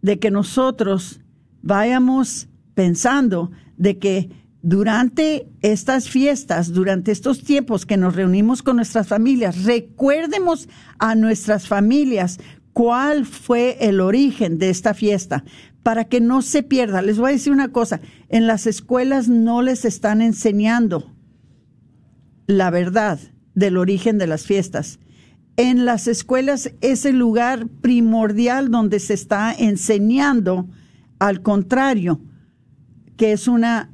de 0.02 0.18
que 0.18 0.32
nosotros 0.32 1.22
vayamos 1.62 2.48
pensando 2.74 3.52
de 3.78 4.00
que 4.00 4.30
durante 4.64 5.48
estas 5.62 6.10
fiestas, 6.10 6.74
durante 6.74 7.12
estos 7.12 7.44
tiempos 7.44 7.86
que 7.86 7.98
nos 7.98 8.16
reunimos 8.16 8.64
con 8.64 8.78
nuestras 8.78 9.08
familias, 9.08 9.64
recuerdemos 9.64 10.68
a 10.98 11.14
nuestras 11.14 11.68
familias 11.68 12.40
cuál 12.74 13.28
fue 13.28 13.78
el 13.80 14.02
origen 14.02 14.58
de 14.58 14.72
esta 14.72 14.96
fiesta 14.96 15.44
para 15.84 16.06
que 16.06 16.20
no 16.20 16.42
se 16.42 16.64
pierda. 16.64 17.04
Les 17.04 17.20
voy 17.20 17.30
a 17.30 17.34
decir 17.34 17.54
una 17.54 17.72
cosa, 17.72 18.02
en 18.30 18.48
las 18.48 18.66
escuelas 18.66 19.28
no 19.30 19.62
les 19.62 19.86
están 19.86 20.20
enseñando 20.24 21.15
la 22.48 22.70
verdad 22.70 23.20
del 23.54 23.78
origen 23.78 24.18
de 24.18 24.28
las 24.28 24.46
fiestas. 24.46 25.00
En 25.58 25.86
las 25.86 26.08
escuelas 26.08 26.72
es 26.82 27.06
el 27.06 27.18
lugar 27.18 27.68
primordial 27.82 28.70
donde 28.70 29.00
se 29.00 29.14
está 29.14 29.54
enseñando 29.54 30.68
al 31.20 31.42
contrario, 31.42 32.20
que 33.16 33.32
es 33.32 33.48
una 33.48 33.90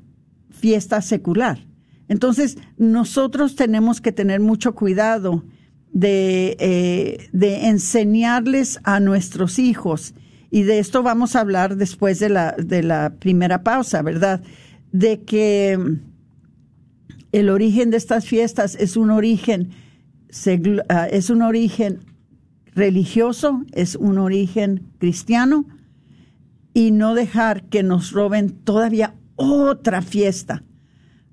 fiesta 0.50 1.02
secular. 1.02 1.68
Entonces, 2.08 2.58
nosotros 2.78 3.56
tenemos 3.56 4.02
que 4.02 4.12
tener 4.12 4.40
mucho 4.40 4.74
cuidado 4.74 5.46
de, 5.94 6.58
eh, 6.60 7.30
de 7.32 7.68
enseñarles 7.68 8.80
a 8.84 9.00
nuestros 9.00 9.60
hijos, 9.60 10.16
y 10.50 10.64
de 10.64 10.80
esto 10.80 11.02
vamos 11.02 11.36
a 11.36 11.40
hablar 11.40 11.78
después 11.78 12.20
de 12.20 12.28
la, 12.28 12.52
de 12.58 12.84
la 12.84 13.14
primera 13.20 13.64
pausa, 13.64 14.02
¿verdad? 14.02 14.42
De 14.92 15.22
que 15.22 15.80
el 17.32 17.50
origen 17.50 17.92
de 17.92 17.98
estas 17.98 18.26
fiestas 18.26 18.76
es 18.76 18.98
un 18.98 19.10
origen, 19.10 19.70
ah, 20.90 21.08
es 21.08 21.30
un 21.30 21.42
origen 21.42 22.00
religioso, 22.74 23.64
es 23.72 23.96
un 23.96 24.18
origen 24.18 24.92
cristiano, 24.98 25.66
y 26.74 26.92
no 26.92 27.16
dejar 27.16 27.64
que 27.64 27.84
nos 27.84 28.12
roben 28.12 28.50
todavía 28.50 29.16
otra 29.36 30.02
fiesta, 30.02 30.64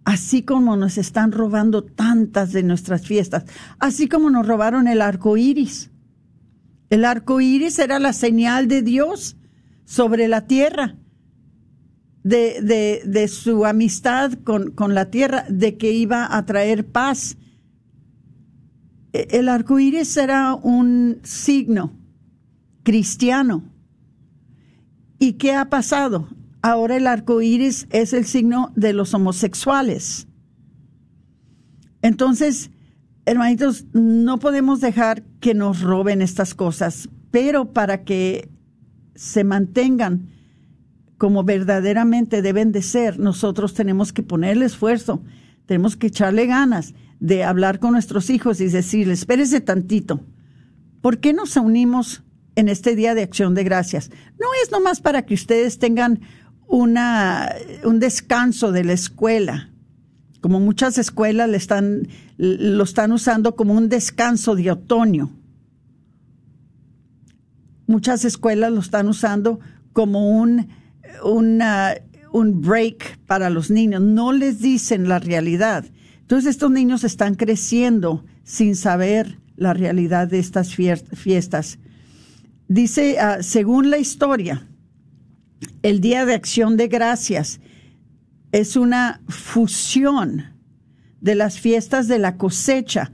así 0.05 0.43
como 0.43 0.77
nos 0.77 0.99
están 0.99 1.33
robando 1.33 1.85
tantas 1.85 2.53
de 2.53 2.63
nuestras 2.63 3.07
fiestas, 3.07 3.45
así 3.79 4.09
como 4.09 4.31
nos 4.31 4.47
robaron 4.47 4.89
el 4.89 5.01
arco 5.01 5.37
iris. 5.37 5.91
El 6.91 7.05
arco 7.05 7.41
iris 7.41 7.79
era 7.79 7.99
la 7.99 8.13
señal 8.13 8.67
de 8.67 8.83
Dios 8.83 9.37
sobre 9.85 10.27
la 10.27 10.47
tierra, 10.47 10.97
de, 12.23 13.03
de, 13.05 13.29
su 13.29 13.65
amistad 13.65 14.33
con, 14.45 14.73
con, 14.73 14.95
la 14.95 15.11
tierra, 15.11 15.47
de 15.49 15.77
que 15.77 15.93
iba 15.93 16.37
a 16.37 16.45
traer 16.45 16.87
paz. 16.87 17.37
E, 19.13 19.29
el 19.31 19.49
arco 19.49 19.79
iris 19.79 20.17
era 20.17 20.55
un 20.55 21.21
signo 21.23 21.93
cristiano. 22.83 23.65
¿Y 25.19 25.35
qué 25.35 25.55
ha 25.55 25.69
pasado? 25.69 26.29
ahora 26.63 26.97
el 26.97 27.07
arco 27.07 27.41
iris 27.41 27.87
es 27.91 28.13
el 28.13 28.25
signo 28.25 28.73
de 28.75 28.93
los 28.93 29.15
homosexuales. 29.15 30.27
Entonces, 32.03 32.71
hermanitos, 33.27 33.87
no 33.93 34.39
podemos 34.39 34.81
dejar 34.81 35.23
que 35.41 35.55
nos 35.55 35.81
roben 35.81 36.23
estas 36.23 36.55
cosas, 36.55 37.09
pero 37.31 37.73
para 37.73 38.05
que 38.05 38.49
se 39.15 39.45
mantengan 39.45 40.29
como 41.19 41.43
verdaderamente 41.43 42.43
deben 42.43 42.71
de 42.71 42.81
ser, 42.81 43.19
nosotros 43.19 43.75
tenemos 43.75 44.13
que 44.13 44.23
ponerle 44.23 44.65
esfuerzo, 44.65 45.23
tenemos 45.67 45.97
que 45.97 46.07
echarle 46.07 46.47
ganas 46.47 46.95
de 47.19 47.43
hablar 47.43 47.81
con 47.81 47.93
nuestros 47.93 48.31
hijos 48.31 48.61
y 48.61 48.69
decirles, 48.69 49.21
espérese 49.21 49.61
tantito, 49.61 50.21
¿por 51.03 51.19
qué 51.19 51.33
nos 51.33 51.57
unimos 51.57 52.23
en 52.55 52.69
este 52.69 52.95
Día 52.95 53.17
de 53.17 53.25
Acción 53.25 53.55
de 53.55 53.65
Gracias? 53.65 54.11
No 54.39 54.47
es 54.63 54.71
nomás 54.71 55.01
para 55.01 55.23
que 55.23 55.35
ustedes 55.35 55.81
tengan 55.81 56.21
una, 56.69 57.53
un 57.83 57.99
descanso 57.99 58.71
de 58.71 58.85
la 58.85 58.93
escuela. 58.93 59.71
Como 60.41 60.61
muchas 60.61 60.99
escuelas 60.99 61.51
lo 62.37 62.85
están 62.85 63.13
usando 63.13 63.57
como 63.57 63.75
un 63.75 63.89
descanso 63.89 64.55
de 64.55 64.71
otoño. 64.71 65.31
Muchas 67.89 68.25
escuelas 68.25 68.71
lo 68.71 68.79
están 68.79 69.09
usando 69.09 69.59
como 69.93 70.31
un, 70.31 70.69
un 71.23 72.61
break 72.61 73.19
para 73.27 73.51
los 73.51 73.71
niños. 73.71 74.01
No 74.01 74.33
les 74.33 74.61
dicen 74.61 75.09
la 75.09 75.19
realidad. 75.19 75.85
Entonces 76.21 76.51
estos 76.51 76.71
niños 76.71 77.05
están 77.05 77.35
creciendo 77.35 78.25
sin 78.45 78.77
saber 78.77 79.39
la 79.57 79.75
realidad 79.75 80.29
de 80.29 80.39
estas 80.39 80.75
fiestas. 80.75 81.79
Dice, 82.69 83.19
ah, 83.19 83.43
según 83.43 83.91
la 83.91 83.99
historia, 83.99 84.67
el 85.83 86.01
Día 86.01 86.27
de 86.27 86.35
Acción 86.35 86.77
de 86.77 86.89
Gracias 86.89 87.61
es 88.53 88.77
una 88.77 89.21
fusión 89.29 90.45
de 91.21 91.35
las 91.35 91.59
fiestas 91.59 92.09
de 92.09 92.19
la 92.19 92.37
cosecha, 92.37 93.11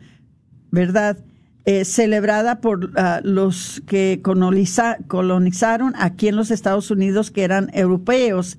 ¿verdad? 0.70 1.24
Eh, 1.66 1.86
celebrada 1.86 2.60
por 2.60 2.90
ah, 2.96 3.22
los 3.24 3.82
que 3.86 4.20
colonizaron 4.22 5.94
aquí 5.96 6.28
en 6.28 6.36
los 6.36 6.50
Estados 6.50 6.90
Unidos, 6.90 7.30
que 7.30 7.42
eran 7.42 7.70
europeos, 7.72 8.58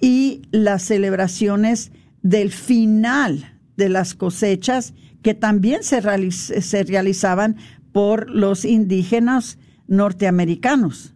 y 0.00 0.40
las 0.52 0.82
celebraciones 0.82 1.92
del 2.22 2.50
final 2.50 3.58
de 3.76 3.90
las 3.90 4.14
cosechas, 4.14 4.94
que 5.20 5.34
también 5.34 5.82
se, 5.82 6.00
se 6.30 6.82
realizaban 6.82 7.56
por 7.92 8.30
los 8.30 8.64
indígenas 8.64 9.58
norteamericanos. 9.86 11.14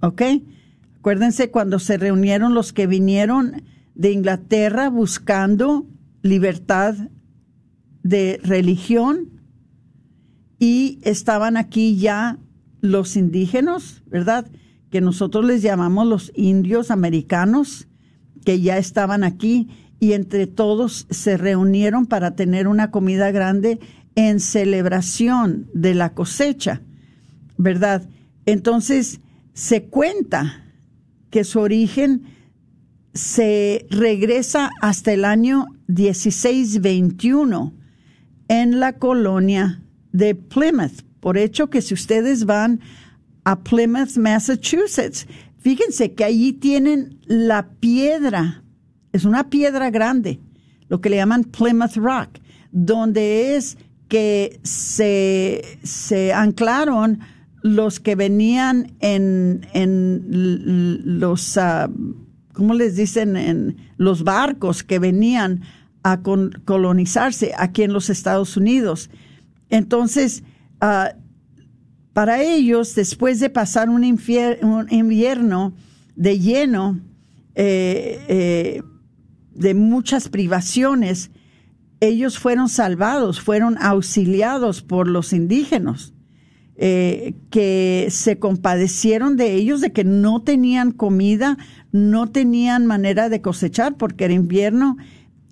¿Ok? 0.00 0.22
Acuérdense 0.98 1.52
cuando 1.52 1.78
se 1.78 1.96
reunieron 1.96 2.54
los 2.54 2.72
que 2.72 2.88
vinieron 2.88 3.62
de 3.94 4.10
Inglaterra 4.10 4.88
buscando 4.90 5.86
libertad 6.22 6.96
de 8.02 8.40
religión 8.42 9.35
y 10.58 10.98
estaban 11.02 11.56
aquí 11.56 11.96
ya 11.96 12.38
los 12.80 13.16
indígenas, 13.16 14.02
¿verdad? 14.06 14.50
Que 14.90 15.00
nosotros 15.00 15.44
les 15.44 15.62
llamamos 15.62 16.06
los 16.06 16.32
indios 16.34 16.90
americanos, 16.90 17.88
que 18.44 18.60
ya 18.60 18.78
estaban 18.78 19.24
aquí 19.24 19.68
y 19.98 20.12
entre 20.12 20.46
todos 20.46 21.06
se 21.10 21.36
reunieron 21.36 22.06
para 22.06 22.36
tener 22.36 22.68
una 22.68 22.90
comida 22.90 23.30
grande 23.30 23.80
en 24.14 24.40
celebración 24.40 25.68
de 25.74 25.94
la 25.94 26.14
cosecha, 26.14 26.82
¿verdad? 27.56 28.08
Entonces 28.46 29.20
se 29.52 29.84
cuenta 29.84 30.64
que 31.30 31.44
su 31.44 31.60
origen 31.60 32.22
se 33.12 33.86
regresa 33.90 34.70
hasta 34.80 35.12
el 35.12 35.24
año 35.24 35.66
1621 35.88 37.72
en 38.48 38.80
la 38.80 38.98
colonia 38.98 39.82
de 40.16 40.34
Plymouth. 40.34 41.02
Por 41.20 41.36
hecho 41.36 41.68
que 41.68 41.82
si 41.82 41.94
ustedes 41.94 42.44
van 42.44 42.80
a 43.44 43.60
Plymouth, 43.60 44.16
Massachusetts, 44.16 45.26
fíjense 45.58 46.14
que 46.14 46.24
allí 46.24 46.52
tienen 46.52 47.18
la 47.26 47.68
piedra, 47.80 48.62
es 49.12 49.24
una 49.24 49.50
piedra 49.50 49.90
grande, 49.90 50.40
lo 50.88 51.00
que 51.00 51.10
le 51.10 51.16
llaman 51.16 51.44
Plymouth 51.44 51.96
Rock, 51.96 52.38
donde 52.72 53.56
es 53.56 53.76
que 54.08 54.58
se, 54.62 55.78
se 55.82 56.32
anclaron 56.32 57.20
los 57.62 57.98
que 57.98 58.14
venían 58.14 58.92
en, 59.00 59.66
en 59.72 61.18
los, 61.18 61.56
uh, 61.56 61.90
¿cómo 62.52 62.74
les 62.74 62.94
dicen? 62.94 63.36
En 63.36 63.76
los 63.96 64.22
barcos 64.22 64.84
que 64.84 65.00
venían 65.00 65.62
a 66.04 66.20
colonizarse 66.22 67.52
aquí 67.58 67.82
en 67.82 67.92
los 67.92 68.08
Estados 68.10 68.56
Unidos. 68.56 69.10
Entonces, 69.70 70.42
uh, 70.82 71.16
para 72.12 72.42
ellos, 72.42 72.94
después 72.94 73.40
de 73.40 73.50
pasar 73.50 73.88
un, 73.90 74.02
un 74.02 74.86
invierno 74.90 75.74
de 76.14 76.38
lleno, 76.38 77.00
eh, 77.54 78.20
eh, 78.28 78.82
de 79.54 79.74
muchas 79.74 80.28
privaciones, 80.28 81.30
ellos 82.00 82.38
fueron 82.38 82.68
salvados, 82.68 83.40
fueron 83.40 83.78
auxiliados 83.80 84.82
por 84.82 85.08
los 85.08 85.32
indígenas, 85.32 86.12
eh, 86.76 87.34
que 87.50 88.08
se 88.10 88.38
compadecieron 88.38 89.36
de 89.36 89.54
ellos, 89.54 89.80
de 89.80 89.92
que 89.92 90.04
no 90.04 90.42
tenían 90.42 90.92
comida, 90.92 91.56
no 91.92 92.30
tenían 92.30 92.84
manera 92.84 93.30
de 93.30 93.40
cosechar 93.40 93.96
porque 93.96 94.26
era 94.26 94.34
invierno, 94.34 94.98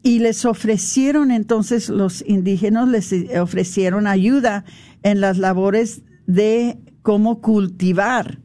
y 0.05 0.19
les 0.19 0.45
ofrecieron 0.45 1.31
entonces 1.31 1.89
los 1.89 2.23
indígenas, 2.29 2.89
les 2.89 3.13
ofrecieron 3.41 4.07
ayuda 4.07 4.67
en 5.03 5.23
las 5.23 5.39
labores 5.39 6.03
de 6.27 6.79
cómo 7.01 7.41
cultivar, 7.41 8.39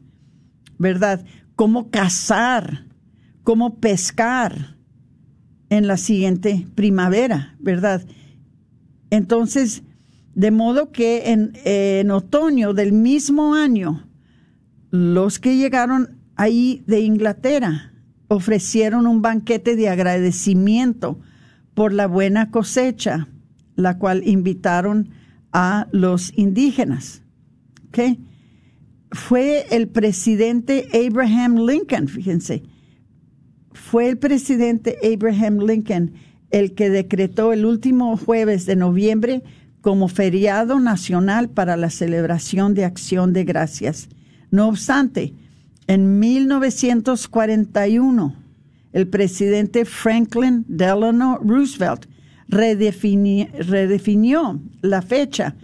¿verdad? 0.78 1.22
Cómo 1.56 1.90
cazar, 1.90 2.86
cómo 3.42 3.78
pescar 3.78 4.78
en 5.68 5.86
la 5.86 5.98
siguiente 5.98 6.66
primavera, 6.74 7.56
¿verdad? 7.60 8.06
Entonces, 9.10 9.82
de 10.34 10.50
modo 10.50 10.92
que 10.92 11.30
en, 11.30 11.52
en 11.66 12.10
otoño 12.10 12.72
del 12.72 12.92
mismo 12.92 13.54
año, 13.54 14.08
los 14.90 15.38
que 15.38 15.58
llegaron 15.58 16.22
ahí 16.36 16.82
de 16.86 17.00
Inglaterra 17.00 17.92
ofrecieron 18.28 19.06
un 19.06 19.20
banquete 19.20 19.76
de 19.76 19.90
agradecimiento 19.90 21.20
por 21.80 21.94
la 21.94 22.06
buena 22.06 22.50
cosecha, 22.50 23.28
la 23.74 23.96
cual 23.96 24.28
invitaron 24.28 25.08
a 25.50 25.88
los 25.92 26.30
indígenas. 26.36 27.22
¿Okay? 27.88 28.20
Fue 29.12 29.64
el 29.70 29.88
presidente 29.88 30.90
Abraham 30.92 31.66
Lincoln, 31.66 32.06
fíjense, 32.06 32.64
fue 33.72 34.10
el 34.10 34.18
presidente 34.18 34.98
Abraham 35.02 35.60
Lincoln 35.60 36.12
el 36.50 36.74
que 36.74 36.90
decretó 36.90 37.54
el 37.54 37.64
último 37.64 38.14
jueves 38.18 38.66
de 38.66 38.76
noviembre 38.76 39.42
como 39.80 40.08
feriado 40.08 40.80
nacional 40.80 41.48
para 41.48 41.78
la 41.78 41.88
celebración 41.88 42.74
de 42.74 42.84
acción 42.84 43.32
de 43.32 43.44
gracias. 43.44 44.10
No 44.50 44.68
obstante, 44.68 45.32
en 45.86 46.18
1941, 46.18 48.39
el 48.92 49.08
presidente 49.08 49.84
Franklin 49.84 50.64
Delano 50.68 51.38
Roosevelt 51.42 52.06
redefinió 52.48 53.48
la 54.82 55.02
fecha, 55.02 55.54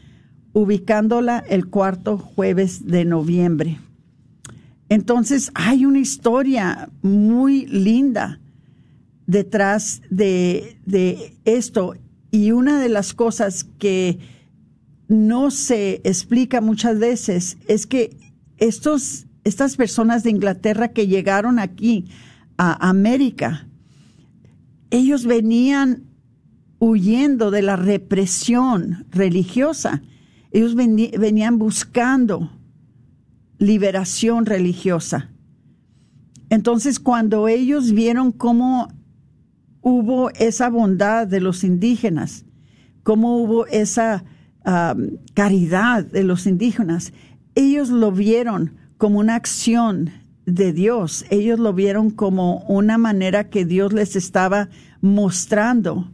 ubicándola 0.52 1.44
el 1.48 1.66
cuarto 1.66 2.16
jueves 2.18 2.86
de 2.86 3.04
noviembre. 3.04 3.78
Entonces 4.88 5.50
hay 5.54 5.84
una 5.84 5.98
historia 5.98 6.88
muy 7.02 7.66
linda 7.66 8.40
detrás 9.26 10.00
de, 10.10 10.78
esto 11.44 11.94
y 12.30 12.52
una 12.52 12.80
de 12.80 12.88
las 12.88 13.12
cosas 13.12 13.64
que 13.78 14.18
no 15.08 15.50
se 15.50 16.00
explica 16.04 16.60
muchas 16.60 16.98
veces 16.98 17.58
es 17.66 17.86
que 17.86 18.16
estos, 18.58 19.26
estas 19.44 19.76
personas 19.76 20.22
de 20.22 20.30
Inglaterra 20.30 20.88
que 20.88 21.06
llegaron 21.06 21.58
aquí 21.58 22.06
a 22.56 22.88
América, 22.88 23.68
ellos 24.90 25.26
venían 25.26 26.04
huyendo 26.78 27.50
de 27.50 27.62
la 27.62 27.76
represión 27.76 29.06
religiosa, 29.10 30.02
ellos 30.52 30.74
venían 30.74 31.58
buscando 31.58 32.50
liberación 33.58 34.46
religiosa. 34.46 35.30
Entonces, 36.50 37.00
cuando 37.00 37.48
ellos 37.48 37.92
vieron 37.92 38.30
cómo 38.32 38.88
hubo 39.80 40.30
esa 40.30 40.68
bondad 40.68 41.26
de 41.26 41.40
los 41.40 41.64
indígenas, 41.64 42.44
cómo 43.02 43.38
hubo 43.38 43.66
esa 43.66 44.24
caridad 45.34 46.04
de 46.04 46.24
los 46.24 46.46
indígenas, 46.46 47.12
ellos 47.54 47.88
lo 47.88 48.10
vieron 48.12 48.74
como 48.98 49.20
una 49.20 49.36
acción 49.36 50.10
de 50.46 50.72
Dios, 50.72 51.26
ellos 51.30 51.58
lo 51.58 51.72
vieron 51.72 52.10
como 52.10 52.60
una 52.68 52.98
manera 52.98 53.50
que 53.50 53.64
Dios 53.64 53.92
les 53.92 54.14
estaba 54.14 54.68
mostrando, 55.00 56.10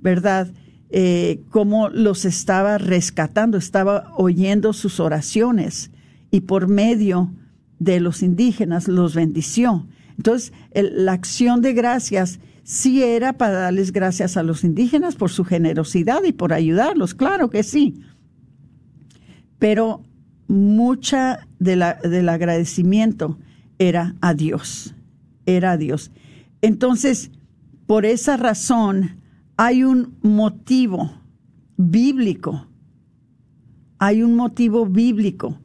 ¿verdad? 0.00 0.50
Eh, 0.88 1.42
cómo 1.50 1.90
los 1.90 2.24
estaba 2.24 2.78
rescatando, 2.78 3.58
estaba 3.58 4.12
oyendo 4.16 4.72
sus 4.72 4.98
oraciones 4.98 5.90
y 6.30 6.40
por 6.40 6.68
medio 6.68 7.34
de 7.78 8.00
los 8.00 8.22
indígenas 8.22 8.88
los 8.88 9.14
bendició. 9.14 9.86
Entonces, 10.16 10.52
la 10.72 11.12
acción 11.12 11.60
de 11.60 11.74
gracias 11.74 12.40
sí 12.62 13.02
era 13.02 13.34
para 13.34 13.52
darles 13.52 13.92
gracias 13.92 14.38
a 14.38 14.42
los 14.42 14.64
indígenas 14.64 15.16
por 15.16 15.30
su 15.30 15.44
generosidad 15.44 16.24
y 16.24 16.32
por 16.32 16.54
ayudarlos, 16.54 17.14
claro 17.14 17.50
que 17.50 17.62
sí. 17.62 18.00
Pero 19.58 20.02
mucha 20.48 21.46
del 21.58 21.82
agradecimiento 21.82 23.38
era 23.78 24.14
a 24.20 24.34
Dios, 24.34 24.94
era 25.44 25.72
a 25.72 25.76
Dios. 25.76 26.10
Entonces, 26.62 27.30
por 27.86 28.04
esa 28.04 28.36
razón, 28.36 29.20
hay 29.56 29.84
un 29.84 30.16
motivo 30.22 31.22
bíblico, 31.76 32.66
hay 33.98 34.22
un 34.22 34.34
motivo 34.34 34.86
bíblico 34.86 35.60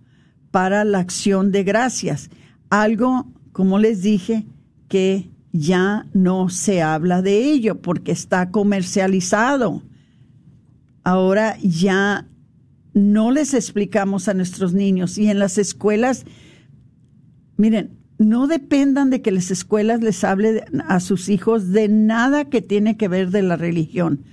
para 0.52 0.84
la 0.84 1.00
acción 1.00 1.52
de 1.52 1.64
gracias. 1.64 2.30
Algo, 2.70 3.28
como 3.52 3.80
les 3.80 4.02
dije, 4.02 4.46
que 4.88 5.32
ya 5.54 6.06
no 6.14 6.50
se 6.50 6.82
habla 6.82 7.22
de 7.22 7.52
ello 7.52 7.82
porque 7.82 8.12
está 8.12 8.52
comercializado. 8.52 9.84
Ahora 11.04 11.58
ya 11.62 12.28
no 12.94 13.32
les 13.32 13.54
explicamos 13.54 14.28
a 14.28 14.34
nuestros 14.34 14.74
niños 14.74 15.18
y 15.18 15.30
en 15.30 15.40
las 15.40 15.58
escuelas, 15.58 16.26
miren, 17.58 18.01
no 18.22 18.48
dependan 18.48 19.10
de 19.10 19.22
que 19.22 19.32
las 19.32 19.52
escuelas 19.52 20.02
les 20.02 20.24
hable 20.24 20.64
a 20.88 21.00
sus 21.00 21.30
hijos 21.30 21.72
de 21.72 21.88
nada 21.88 22.46
que 22.46 22.62
tiene 22.62 22.96
que 22.96 23.08
ver 23.08 23.32
de 23.32 23.42
la 23.42 23.56
religión. 23.56 24.24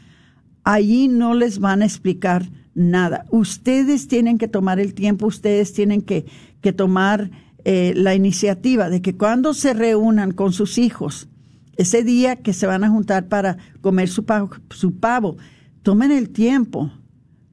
Allí 0.62 1.08
no 1.08 1.34
les 1.34 1.58
van 1.58 1.82
a 1.82 1.86
explicar 1.86 2.50
nada. 2.74 3.24
Ustedes 3.30 4.06
tienen 4.06 4.38
que 4.38 4.48
tomar 4.48 4.78
el 4.78 4.94
tiempo, 4.94 5.26
ustedes 5.26 5.72
tienen 5.72 6.02
que, 6.02 6.26
que 6.60 6.72
tomar 6.72 7.30
eh, 7.64 7.94
la 7.96 8.14
iniciativa 8.14 8.90
de 8.90 9.00
que 9.02 9.16
cuando 9.16 9.54
se 9.54 9.72
reúnan 9.72 10.32
con 10.32 10.52
sus 10.52 10.78
hijos, 10.78 11.28
ese 11.76 12.02
día 12.04 12.36
que 12.36 12.52
se 12.52 12.66
van 12.66 12.84
a 12.84 12.90
juntar 12.90 13.28
para 13.28 13.56
comer 13.80 14.08
su 14.08 14.24
pavo, 14.24 14.50
su 14.70 14.98
pavo 14.98 15.36
tomen 15.82 16.12
el 16.12 16.30
tiempo, 16.30 16.92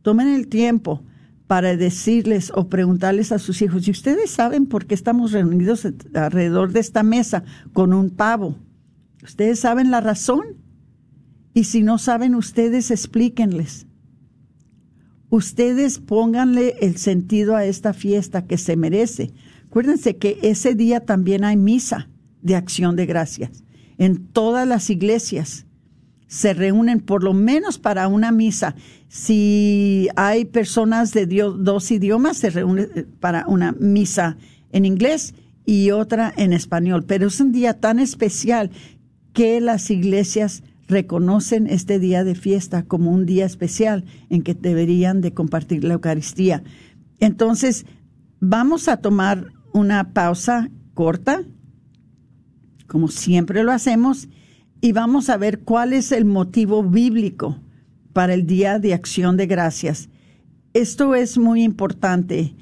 tomen 0.01 0.27
el 0.27 0.47
tiempo 0.47 1.01
para 1.47 1.77
decirles 1.77 2.51
o 2.55 2.69
preguntarles 2.69 3.31
a 3.31 3.39
sus 3.39 3.61
hijos, 3.61 3.87
¿y 3.87 3.91
ustedes 3.91 4.31
saben 4.31 4.65
por 4.65 4.85
qué 4.85 4.95
estamos 4.95 5.31
reunidos 5.31 5.87
alrededor 6.13 6.71
de 6.71 6.79
esta 6.79 7.03
mesa 7.03 7.43
con 7.73 7.93
un 7.93 8.09
pavo? 8.09 8.55
¿Ustedes 9.23 9.59
saben 9.59 9.91
la 9.91 10.01
razón? 10.01 10.57
Y 11.53 11.65
si 11.65 11.83
no 11.83 11.97
saben, 11.97 12.35
ustedes 12.35 12.91
explíquenles. 12.91 13.87
Ustedes 15.29 15.99
pónganle 15.99 16.75
el 16.81 16.97
sentido 16.97 17.55
a 17.55 17.65
esta 17.65 17.93
fiesta 17.93 18.45
que 18.45 18.57
se 18.57 18.75
merece. 18.75 19.33
Acuérdense 19.67 20.17
que 20.17 20.39
ese 20.41 20.75
día 20.75 21.01
también 21.01 21.43
hay 21.43 21.57
misa 21.57 22.09
de 22.41 22.55
acción 22.55 22.95
de 22.95 23.05
gracias. 23.05 23.63
En 23.97 24.27
todas 24.27 24.67
las 24.67 24.89
iglesias 24.89 25.64
se 26.27 26.53
reúnen 26.53 26.99
por 26.99 27.23
lo 27.23 27.33
menos 27.33 27.77
para 27.77 28.07
una 28.07 28.31
misa. 28.31 28.75
Si 29.07 30.09
hay 30.15 30.45
personas 30.45 31.13
de 31.13 31.25
dos 31.25 31.91
idiomas, 31.91 32.37
se 32.37 32.49
reúnen 32.49 32.89
eh, 32.95 33.05
para 33.19 33.45
una 33.47 33.73
misa 33.73 34.37
en 34.71 34.85
inglés 34.85 35.35
y 35.65 35.91
otra 35.91 36.33
en 36.35 36.53
español. 36.53 37.05
Pero 37.05 37.27
es 37.27 37.39
un 37.39 37.51
día 37.51 37.79
tan 37.79 37.99
especial 37.99 38.71
que 39.33 39.61
las 39.61 39.89
iglesias 39.91 40.63
reconocen 40.87 41.67
este 41.67 41.99
día 41.99 42.23
de 42.23 42.35
fiesta 42.35 42.83
como 42.83 43.11
un 43.11 43.25
día 43.25 43.45
especial 43.45 44.05
en 44.29 44.43
que 44.43 44.53
deberían 44.53 45.21
de 45.21 45.33
compartir 45.33 45.83
la 45.83 45.95
Eucaristía. 45.95 46.63
Entonces, 47.19 47.85
vamos 48.39 48.87
a 48.87 48.97
tomar 48.97 49.51
una 49.73 50.13
pausa 50.13 50.69
corta, 50.93 51.43
como 52.87 53.07
siempre 53.07 53.63
lo 53.63 53.71
hacemos, 53.71 54.29
y 54.81 54.91
vamos 54.91 55.29
a 55.29 55.37
ver 55.37 55.59
cuál 55.59 55.93
es 55.93 56.11
el 56.11 56.25
motivo 56.25 56.83
bíblico 56.83 57.57
para 58.13 58.33
el 58.33 58.45
Día 58.45 58.79
de 58.79 58.93
Acción 58.93 59.37
de 59.37 59.47
Gracias. 59.47 60.09
Esto 60.73 61.15
es 61.15 61.37
muy 61.37 61.63
importante. 61.63 62.55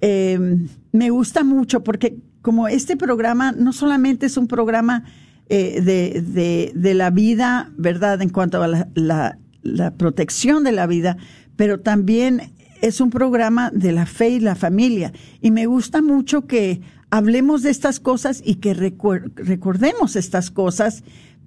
Em, 0.00 0.68
me 0.92 1.10
gusta 1.10 1.44
mucho 1.44 1.82
porque 1.82 2.18
como 2.42 2.68
este 2.68 2.96
programa 2.96 3.52
no 3.52 3.72
solamente 3.72 4.26
es 4.26 4.36
un 4.36 4.46
programa 4.46 5.04
eh, 5.48 5.80
de, 5.80 6.72
de, 6.74 6.94
la 6.94 7.10
vida, 7.10 7.70
¿verdad? 7.76 8.22
En 8.22 8.30
cuanto 8.30 8.62
a 8.62 8.68
la, 8.68 8.88
la, 8.94 9.38
la, 9.62 9.92
protección 9.92 10.64
de 10.64 10.72
la 10.72 10.86
vida, 10.86 11.16
pero 11.56 11.80
también 11.80 12.52
es 12.82 13.00
un 13.00 13.10
programa 13.10 13.70
de 13.72 13.92
la 13.92 14.06
fe 14.06 14.30
y 14.30 14.40
la 14.40 14.54
familia. 14.54 15.12
Y 15.40 15.50
me 15.50 15.66
gusta 15.66 16.02
mucho 16.02 16.46
que 16.46 16.80
hablemos 17.10 17.62
de 17.62 17.70
estas 17.70 18.00
cosas 18.00 18.42
y 18.44 18.56
que 18.56 18.74
recordemos 18.74 20.16
estas 20.16 20.50
cosas 20.50 21.04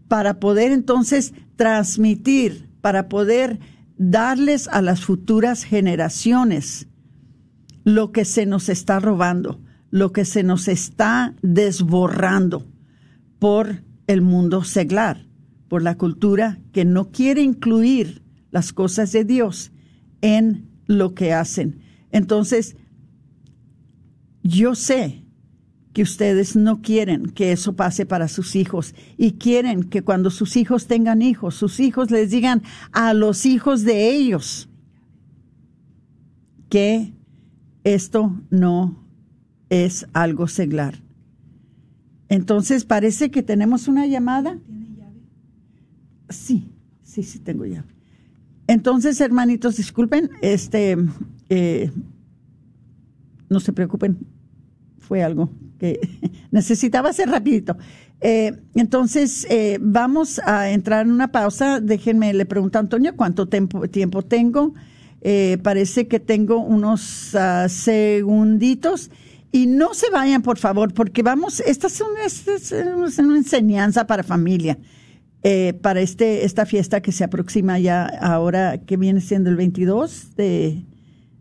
para 0.09 0.41
poder 0.41 0.73
entonces 0.73 1.33
transmitir, 1.55 2.67
para 2.81 3.07
poder 3.07 3.59
darles 3.97 4.67
a 4.67 4.81
las 4.81 5.05
futuras 5.05 5.63
generaciones 5.63 6.87
lo 7.85 8.11
que 8.11 8.25
se 8.25 8.45
nos 8.45 8.67
está 8.67 8.99
robando, 8.99 9.61
lo 9.91 10.11
que 10.11 10.25
se 10.25 10.43
nos 10.43 10.67
está 10.67 11.35
desborrando 11.41 12.67
por 13.37 13.83
el 14.07 14.21
mundo 14.21 14.63
seglar, 14.63 15.25
por 15.67 15.81
la 15.81 15.95
cultura 15.95 16.59
que 16.73 16.83
no 16.83 17.11
quiere 17.11 17.41
incluir 17.41 18.23
las 18.51 18.73
cosas 18.73 19.11
de 19.11 19.23
Dios 19.23 19.71
en 20.21 20.67
lo 20.87 21.13
que 21.13 21.33
hacen. 21.33 21.81
Entonces, 22.11 22.75
yo 24.41 24.73
sé 24.73 25.23
ustedes 26.01 26.55
no 26.55 26.81
quieren 26.81 27.27
que 27.27 27.51
eso 27.51 27.75
pase 27.75 28.05
para 28.05 28.27
sus 28.27 28.55
hijos 28.55 28.93
y 29.17 29.33
quieren 29.33 29.83
que 29.83 30.01
cuando 30.01 30.29
sus 30.29 30.55
hijos 30.55 30.88
tengan 30.88 31.21
hijos, 31.21 31.55
sus 31.55 31.79
hijos 31.79 32.12
les 32.12 32.31
digan 32.31 32.63
a 32.91 33.13
los 33.13 33.45
hijos 33.45 33.83
de 33.83 34.12
ellos 34.12 34.69
que 36.69 37.13
esto 37.83 38.39
no 38.49 39.03
es 39.69 40.07
algo 40.13 40.47
seglar. 40.47 41.01
Entonces 42.27 42.85
parece 42.85 43.31
que 43.31 43.41
tenemos 43.41 43.88
una 43.88 44.05
llamada. 44.05 44.59
¿Tiene 44.65 44.95
llave? 44.95 45.19
Sí, 46.29 46.71
sí, 47.01 47.23
sí 47.23 47.39
tengo 47.39 47.65
llave. 47.65 47.88
Entonces, 48.67 49.19
hermanitos, 49.19 49.77
disculpen, 49.77 50.29
este, 50.41 50.95
eh, 51.49 51.91
no 53.49 53.59
se 53.59 53.73
preocupen, 53.73 54.19
fue 54.99 55.23
algo 55.23 55.49
que 55.79 55.99
necesitaba 56.51 57.09
hacer 57.09 57.29
rapidito. 57.29 57.77
Eh, 58.21 58.53
entonces, 58.75 59.47
eh, 59.49 59.77
vamos 59.81 60.39
a 60.45 60.69
entrar 60.71 61.05
en 61.05 61.11
una 61.11 61.31
pausa. 61.31 61.79
Déjenme, 61.79 62.33
le 62.33 62.45
pregunto 62.45 62.77
a 62.77 62.81
Antonio 62.81 63.15
cuánto 63.15 63.47
tiempo, 63.47 63.87
tiempo 63.87 64.21
tengo. 64.21 64.73
Eh, 65.21 65.57
parece 65.63 66.07
que 66.07 66.19
tengo 66.19 66.59
unos 66.59 67.33
uh, 67.33 67.67
segunditos. 67.69 69.09
Y 69.51 69.65
no 69.65 69.95
se 69.95 70.11
vayan, 70.11 70.43
por 70.43 70.59
favor, 70.59 70.93
porque 70.93 71.23
vamos, 71.23 71.59
esta 71.61 71.87
es 71.87 72.01
una, 72.01 72.23
es 72.23 73.17
una 73.17 73.35
enseñanza 73.35 74.05
para 74.05 74.21
familia, 74.21 74.77
para 75.81 76.01
este, 76.01 76.45
esta 76.45 76.67
fiesta 76.67 77.01
que 77.01 77.11
se 77.11 77.23
aproxima 77.23 77.79
ya 77.79 78.05
ahora, 78.05 78.77
que 78.77 78.95
viene 78.95 79.21
siendo 79.21 79.49
el 79.49 79.55
22 79.55 80.35
de, 80.35 80.85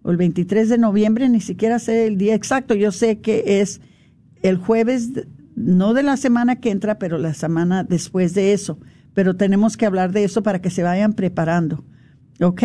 o 0.01 0.11
el 0.11 0.17
23 0.17 0.71
de 0.71 0.79
noviembre, 0.79 1.29
ni 1.29 1.43
siquiera 1.43 1.79
sé 1.79 2.07
el 2.07 2.17
día 2.17 2.35
exacto, 2.35 2.75
yo 2.75 2.93
sé 2.93 3.19
que 3.19 3.61
es 3.61 3.83
el 4.43 4.57
jueves, 4.57 5.11
no 5.55 5.95
de 5.95 6.03
la 6.03 6.17
semana 6.17 6.57
que 6.57 6.71
entra, 6.71 6.99
pero 6.99 7.19
la 7.19 7.35
semana 7.35 7.85
después 7.85 8.35
de 8.35 8.53
eso. 8.53 8.79
Pero 9.15 9.37
tenemos 9.37 9.77
que 9.77 9.87
hablar 9.87 10.13
de 10.13 10.25
eso 10.25 10.43
para 10.43 10.61
que 10.61 10.71
se 10.71 10.83
vayan 10.83 11.15
preparando. 11.15 11.85
¿Ok? 12.41 12.63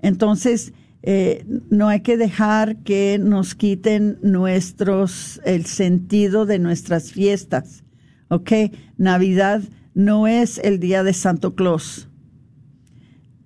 Entonces, 0.00 0.72
eh, 1.02 1.44
no 1.68 1.88
hay 1.88 2.00
que 2.00 2.16
dejar 2.16 2.78
que 2.78 3.18
nos 3.20 3.54
quiten 3.54 4.18
nuestros, 4.22 5.40
el 5.44 5.66
sentido 5.66 6.46
de 6.46 6.58
nuestras 6.58 7.12
fiestas. 7.12 7.84
¿Ok? 8.28 8.52
Navidad 8.96 9.62
no 9.92 10.26
es 10.26 10.58
el 10.58 10.80
día 10.80 11.02
de 11.02 11.12
Santo 11.12 11.54
Claus. 11.54 12.08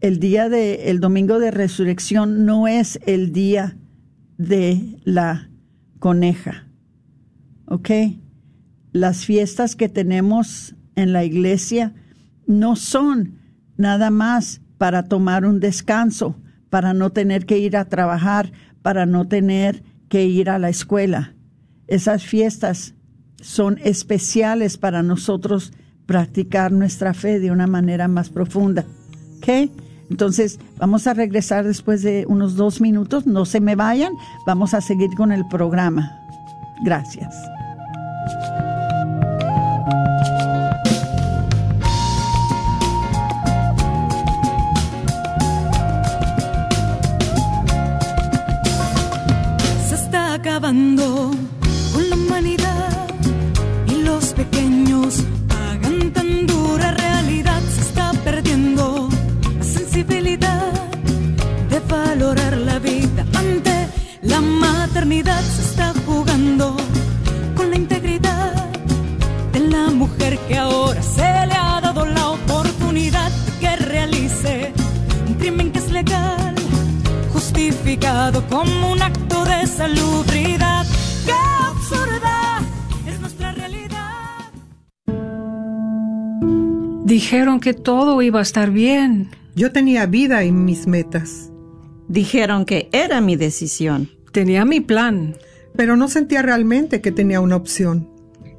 El 0.00 0.20
día 0.20 0.48
de, 0.48 0.90
el 0.90 1.00
domingo 1.00 1.40
de 1.40 1.50
resurrección 1.50 2.46
no 2.46 2.68
es 2.68 3.00
el 3.06 3.32
día 3.32 3.76
de 4.36 5.00
la 5.02 5.50
coneja. 5.98 6.67
¿Ok? 7.68 7.90
Las 8.92 9.24
fiestas 9.24 9.76
que 9.76 9.88
tenemos 9.88 10.74
en 10.96 11.12
la 11.12 11.24
iglesia 11.24 11.94
no 12.46 12.76
son 12.76 13.38
nada 13.76 14.10
más 14.10 14.60
para 14.78 15.04
tomar 15.04 15.44
un 15.44 15.60
descanso, 15.60 16.36
para 16.70 16.94
no 16.94 17.10
tener 17.10 17.46
que 17.46 17.58
ir 17.58 17.76
a 17.76 17.86
trabajar, 17.86 18.52
para 18.82 19.06
no 19.06 19.26
tener 19.26 19.82
que 20.08 20.24
ir 20.24 20.50
a 20.50 20.58
la 20.58 20.68
escuela. 20.68 21.34
Esas 21.86 22.24
fiestas 22.24 22.94
son 23.40 23.78
especiales 23.84 24.78
para 24.78 25.02
nosotros 25.02 25.72
practicar 26.06 26.72
nuestra 26.72 27.14
fe 27.14 27.38
de 27.38 27.50
una 27.50 27.66
manera 27.66 28.08
más 28.08 28.30
profunda. 28.30 28.84
¿Ok? 29.38 29.70
Entonces, 30.10 30.58
vamos 30.78 31.06
a 31.06 31.14
regresar 31.14 31.66
después 31.66 32.02
de 32.02 32.24
unos 32.28 32.56
dos 32.56 32.80
minutos. 32.80 33.26
No 33.26 33.44
se 33.44 33.60
me 33.60 33.76
vayan. 33.76 34.12
Vamos 34.46 34.72
a 34.72 34.80
seguir 34.80 35.10
con 35.16 35.32
el 35.32 35.46
programa. 35.48 36.10
Gracias. 36.82 37.34
Se 49.88 49.94
está 49.94 50.34
acabando 50.34 51.30
con 51.92 52.10
la 52.10 52.16
humanidad 52.16 53.08
y 53.86 54.02
los 54.02 54.32
pequeños 54.34 55.22
pagan 55.48 56.12
tan 56.12 56.46
dura 56.46 56.90
realidad. 56.92 57.60
Se 57.74 57.80
está 57.82 58.12
perdiendo 58.24 59.08
la 59.58 59.64
sensibilidad 59.64 60.72
de 61.70 61.80
valorar 61.80 62.56
la 62.58 62.78
vida 62.78 63.24
ante 63.34 63.88
la 64.22 64.40
maternidad. 64.40 65.42
Se 65.56 65.62
está 65.62 65.92
mujer 70.28 70.38
que 70.48 70.56
ahora 70.56 71.02
se 71.02 71.22
le 71.22 71.54
ha 71.54 71.80
dado 71.80 72.04
la 72.04 72.30
oportunidad 72.30 73.30
de 73.30 73.52
que 73.60 73.76
realice 73.76 74.72
un 75.26 75.34
crimen 75.34 75.72
que 75.72 75.78
es 75.78 75.90
legal, 75.90 76.54
justificado 77.32 78.44
como 78.48 78.92
un 78.92 79.02
acto 79.02 79.44
de 79.44 79.66
salubridad. 79.66 80.84
¡Qué 81.24 81.32
absurda 81.32 82.60
es 83.06 83.20
nuestra 83.20 83.52
realidad! 83.52 84.52
Dijeron 87.04 87.60
que 87.60 87.74
todo 87.74 88.20
iba 88.20 88.40
a 88.40 88.42
estar 88.42 88.70
bien. 88.70 89.30
Yo 89.54 89.72
tenía 89.72 90.06
vida 90.06 90.44
y 90.44 90.52
mis 90.52 90.86
metas. 90.86 91.50
Dijeron 92.08 92.64
que 92.64 92.88
era 92.92 93.20
mi 93.20 93.36
decisión. 93.36 94.10
Tenía 94.32 94.64
mi 94.64 94.80
plan. 94.80 95.36
Pero 95.74 95.96
no 95.96 96.08
sentía 96.08 96.42
realmente 96.42 97.00
que 97.00 97.12
tenía 97.12 97.40
una 97.40 97.56
opción. 97.56 98.17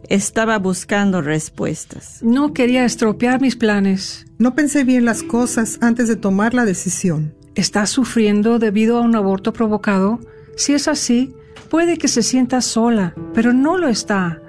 Estaba 0.10 0.58
buscando 0.58 1.22
respuestas. 1.22 2.22
No 2.24 2.52
quería 2.52 2.84
estropear 2.84 3.40
mis 3.42 3.56
planes. 3.56 4.26
No 4.40 4.56
pensé 4.56 4.84
bien 4.84 5.06
las 5.06 5.22
cosas 5.22 5.78
antes 5.82 6.08
de 6.08 6.16
tomar 6.16 6.56
la 6.56 6.66
decisión. 6.66 7.36
¿Está 7.54 7.86
sufriendo 7.86 8.58
debido 8.58 8.98
a 8.98 9.02
un 9.02 9.16
aborto 9.16 9.54
provocado? 9.54 10.20
Si 10.58 10.74
es 10.74 10.88
así, 10.88 11.36
puede 11.70 12.00
que 12.00 12.08
se 12.08 12.24
sienta 12.24 12.62
sola, 12.62 13.14
pero 13.36 13.54
no 13.54 13.78
lo 13.78 13.88
está. 13.88 14.42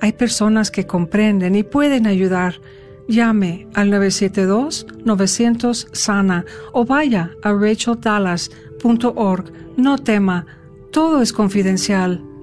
Hay 0.00 0.14
personas 0.14 0.72
que 0.72 0.88
comprenden 0.88 1.54
y 1.54 1.62
pueden 1.62 2.08
ayudar. 2.08 2.60
Llame 3.06 3.68
al 3.74 3.92
972-900-SANA 3.92 6.44
o 6.72 6.84
vaya 6.84 7.30
a 7.44 7.52
racheldallas.org. 7.52 9.52
No 9.76 9.98
tema, 9.98 10.46
todo 10.90 11.22
es 11.22 11.32
confidencial. 11.32 12.33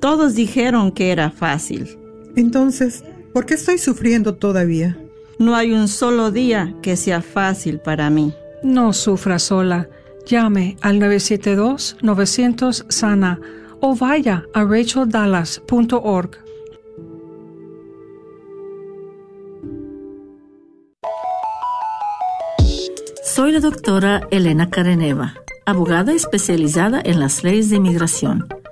Todos 0.00 0.34
dijeron 0.34 0.92
que 0.92 1.12
era 1.12 1.30
fácil. 1.30 1.98
Entonces, 2.34 3.04
¿por 3.34 3.44
qué 3.44 3.52
estoy 3.54 3.78
sufriendo 3.78 4.34
todavía? 4.34 4.96
No 5.38 5.54
hay 5.54 5.72
un 5.72 5.88
solo 5.88 6.30
día 6.30 6.74
que 6.82 6.96
sea 6.96 7.22
fácil 7.22 7.80
para 7.80 8.08
mí. 8.08 8.32
No 8.62 8.92
sufra 8.92 9.38
sola. 9.38 9.88
Llame 10.26 10.76
al 10.80 11.00
972-900-SANA 11.00 13.40
o 13.80 13.96
vaya 13.96 14.44
a 14.54 14.64
racheldallas.org. 14.64 16.38
Soy 23.24 23.52
la 23.52 23.60
doctora 23.60 24.26
Elena 24.30 24.70
Careneva, 24.70 25.34
abogada 25.64 26.12
especializada 26.12 27.00
en 27.02 27.20
las 27.20 27.42
leyes 27.44 27.70
de 27.70 27.76
inmigración. 27.76 28.46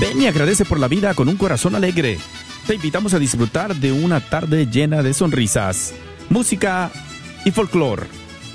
Ven 0.00 0.20
y 0.20 0.26
agradece 0.26 0.64
por 0.64 0.80
la 0.80 0.88
vida 0.88 1.14
con 1.14 1.28
un 1.28 1.36
corazón 1.36 1.76
alegre. 1.76 2.18
Te 2.66 2.74
invitamos 2.74 3.14
a 3.14 3.20
disfrutar 3.20 3.76
de 3.76 3.92
una 3.92 4.18
tarde 4.18 4.66
llena 4.66 5.00
de 5.00 5.14
sonrisas, 5.14 5.94
música 6.28 6.90
y 7.44 7.52
folclore. 7.52 8.08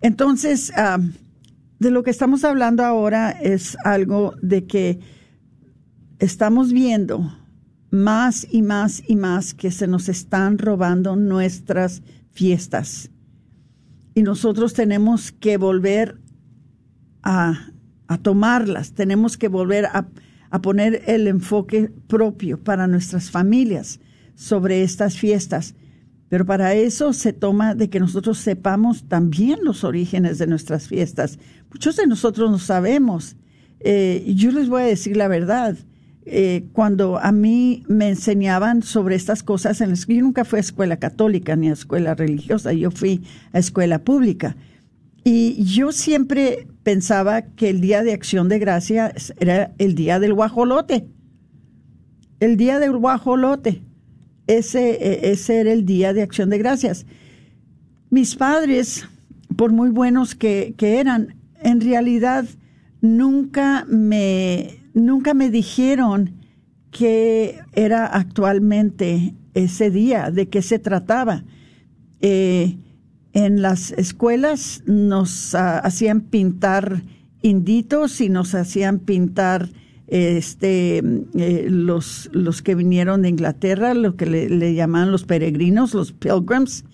Entonces, 0.00 0.72
de 1.78 1.90
lo 1.90 2.02
que 2.02 2.10
estamos 2.10 2.44
hablando 2.44 2.84
ahora 2.84 3.30
es 3.30 3.76
algo 3.84 4.34
de 4.40 4.66
que 4.66 5.00
estamos 6.18 6.72
viendo 6.72 7.36
más 7.90 8.46
y 8.50 8.62
más 8.62 9.02
y 9.06 9.16
más 9.16 9.52
que 9.52 9.70
se 9.70 9.86
nos 9.86 10.08
están 10.08 10.58
robando 10.58 11.16
nuestras 11.16 12.02
fiestas. 12.30 13.10
Y 14.14 14.22
nosotros 14.22 14.72
tenemos 14.72 15.32
que 15.32 15.56
volver 15.56 16.18
a, 17.22 17.72
a 18.06 18.18
tomarlas, 18.18 18.92
tenemos 18.92 19.36
que 19.36 19.48
volver 19.48 19.86
a, 19.86 20.08
a 20.50 20.62
poner 20.62 21.02
el 21.06 21.26
enfoque 21.26 21.92
propio 22.06 22.62
para 22.62 22.86
nuestras 22.86 23.30
familias 23.30 24.00
sobre 24.34 24.82
estas 24.82 25.16
fiestas. 25.16 25.74
Pero 26.28 26.46
para 26.46 26.74
eso 26.74 27.12
se 27.12 27.32
toma 27.32 27.74
de 27.74 27.90
que 27.90 27.98
nosotros 27.98 28.38
sepamos 28.38 29.08
también 29.08 29.58
los 29.62 29.82
orígenes 29.82 30.38
de 30.38 30.46
nuestras 30.46 30.86
fiestas. 30.86 31.38
Muchos 31.72 31.96
de 31.96 32.06
nosotros 32.06 32.50
no 32.50 32.58
sabemos. 32.58 33.36
Eh, 33.80 34.24
yo 34.36 34.52
les 34.52 34.68
voy 34.68 34.82
a 34.82 34.86
decir 34.86 35.16
la 35.16 35.26
verdad. 35.26 35.76
Eh, 36.26 36.66
cuando 36.72 37.18
a 37.18 37.32
mí 37.32 37.82
me 37.88 38.08
enseñaban 38.08 38.82
sobre 38.82 39.16
estas 39.16 39.42
cosas, 39.42 39.80
en 39.80 39.92
yo 39.94 40.22
nunca 40.22 40.44
fui 40.44 40.58
a 40.58 40.60
escuela 40.60 40.98
católica 40.98 41.56
ni 41.56 41.68
a 41.68 41.72
escuela 41.72 42.14
religiosa, 42.14 42.72
yo 42.72 42.92
fui 42.92 43.22
a 43.52 43.58
escuela 43.58 44.04
pública. 44.04 44.56
Y 45.24 45.64
yo 45.64 45.90
siempre 45.90 46.68
pensaba 46.84 47.42
que 47.42 47.70
el 47.70 47.80
Día 47.80 48.02
de 48.02 48.12
Acción 48.12 48.48
de 48.48 48.58
Gracias 48.60 49.34
era 49.40 49.72
el 49.78 49.94
Día 49.94 50.20
del 50.20 50.34
Guajolote. 50.34 51.08
El 52.38 52.56
Día 52.56 52.78
del 52.78 52.96
Guajolote. 52.96 53.82
Ese, 54.50 54.90
eh, 54.90 55.30
ese 55.30 55.60
era 55.60 55.72
el 55.72 55.86
Día 55.86 56.12
de 56.12 56.22
Acción 56.22 56.50
de 56.50 56.58
Gracias. 56.58 57.06
Mis 58.10 58.34
padres, 58.34 59.06
por 59.56 59.72
muy 59.72 59.90
buenos 59.90 60.34
que, 60.34 60.74
que 60.76 60.98
eran, 60.98 61.36
en 61.62 61.80
realidad 61.80 62.46
nunca 63.00 63.84
me, 63.88 64.82
nunca 64.92 65.34
me 65.34 65.50
dijeron 65.50 66.34
que 66.90 67.60
era 67.74 68.06
actualmente 68.06 69.36
ese 69.54 69.88
día, 69.88 70.32
de 70.32 70.48
qué 70.48 70.62
se 70.62 70.80
trataba. 70.80 71.44
Eh, 72.20 72.76
en 73.32 73.62
las 73.62 73.92
escuelas 73.92 74.82
nos 74.84 75.54
ah, 75.54 75.78
hacían 75.78 76.22
pintar 76.22 77.04
inditos 77.40 78.20
y 78.20 78.28
nos 78.28 78.56
hacían 78.56 78.98
pintar 78.98 79.68
este 80.10 80.98
eh, 80.98 81.66
los 81.70 82.28
los 82.32 82.62
que 82.62 82.74
vinieron 82.74 83.22
de 83.22 83.28
Inglaterra, 83.28 83.94
lo 83.94 84.16
que 84.16 84.26
le, 84.26 84.48
le 84.48 84.74
llamaban 84.74 85.12
los 85.12 85.24
peregrinos, 85.24 85.94
los 85.94 86.12
pilgrims, 86.12 86.84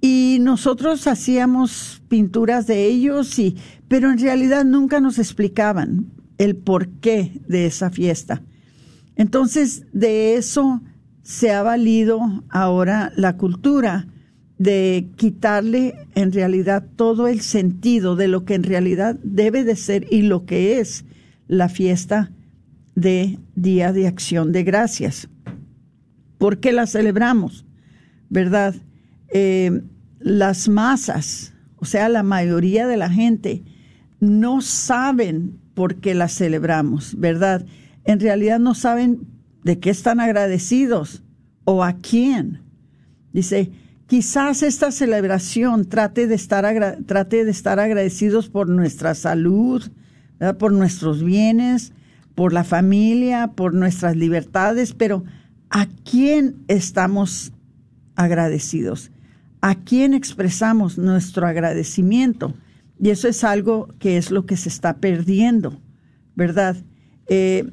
y 0.00 0.38
nosotros 0.40 1.06
hacíamos 1.06 2.02
pinturas 2.08 2.66
de 2.66 2.86
ellos 2.86 3.38
y 3.38 3.56
pero 3.88 4.10
en 4.10 4.18
realidad 4.18 4.64
nunca 4.64 5.00
nos 5.00 5.18
explicaban 5.18 6.06
el 6.38 6.56
porqué 6.56 7.40
de 7.48 7.66
esa 7.66 7.90
fiesta. 7.90 8.42
Entonces, 9.16 9.86
de 9.92 10.36
eso 10.36 10.82
se 11.22 11.50
ha 11.50 11.62
valido 11.62 12.20
ahora 12.50 13.12
la 13.16 13.36
cultura 13.36 14.06
de 14.58 15.08
quitarle 15.16 16.06
en 16.14 16.32
realidad 16.32 16.86
todo 16.96 17.28
el 17.28 17.40
sentido 17.40 18.16
de 18.16 18.28
lo 18.28 18.44
que 18.44 18.54
en 18.54 18.62
realidad 18.62 19.18
debe 19.22 19.64
de 19.64 19.76
ser 19.76 20.06
y 20.10 20.22
lo 20.22 20.46
que 20.46 20.78
es 20.78 21.04
la 21.48 21.68
fiesta 21.68 22.30
de 22.96 23.38
Día 23.54 23.92
de 23.92 24.08
Acción 24.08 24.50
de 24.50 24.64
Gracias. 24.64 25.28
¿Por 26.38 26.58
qué 26.58 26.72
la 26.72 26.86
celebramos? 26.86 27.64
¿Verdad? 28.28 28.74
Eh, 29.28 29.82
las 30.18 30.68
masas, 30.68 31.52
o 31.76 31.84
sea, 31.84 32.08
la 32.08 32.24
mayoría 32.24 32.88
de 32.88 32.96
la 32.96 33.10
gente, 33.10 33.62
no 34.18 34.60
saben 34.62 35.60
por 35.74 35.96
qué 35.96 36.14
la 36.14 36.28
celebramos, 36.28 37.14
¿verdad? 37.18 37.64
En 38.04 38.18
realidad 38.18 38.58
no 38.58 38.74
saben 38.74 39.26
de 39.62 39.78
qué 39.78 39.90
están 39.90 40.18
agradecidos 40.18 41.22
o 41.64 41.84
a 41.84 41.92
quién. 41.92 42.62
Dice, 43.32 43.70
quizás 44.06 44.62
esta 44.62 44.90
celebración 44.90 45.84
trate 45.84 46.26
de 46.26 46.34
estar, 46.34 46.98
trate 47.04 47.44
de 47.44 47.50
estar 47.50 47.78
agradecidos 47.78 48.48
por 48.48 48.68
nuestra 48.68 49.14
salud, 49.14 49.82
por 50.58 50.72
nuestros 50.72 51.22
bienes, 51.22 51.92
por 52.36 52.52
la 52.52 52.62
familia, 52.62 53.48
por 53.48 53.74
nuestras 53.74 54.14
libertades, 54.14 54.92
pero 54.92 55.24
¿a 55.70 55.86
quién 56.04 56.56
estamos 56.68 57.52
agradecidos? 58.14 59.10
¿A 59.62 59.74
quién 59.74 60.14
expresamos 60.14 60.98
nuestro 60.98 61.46
agradecimiento? 61.46 62.54
Y 63.00 63.08
eso 63.08 63.26
es 63.26 63.42
algo 63.42 63.88
que 63.98 64.18
es 64.18 64.30
lo 64.30 64.46
que 64.46 64.56
se 64.56 64.68
está 64.68 64.98
perdiendo, 64.98 65.80
¿verdad? 66.34 66.76
Eh, 67.26 67.72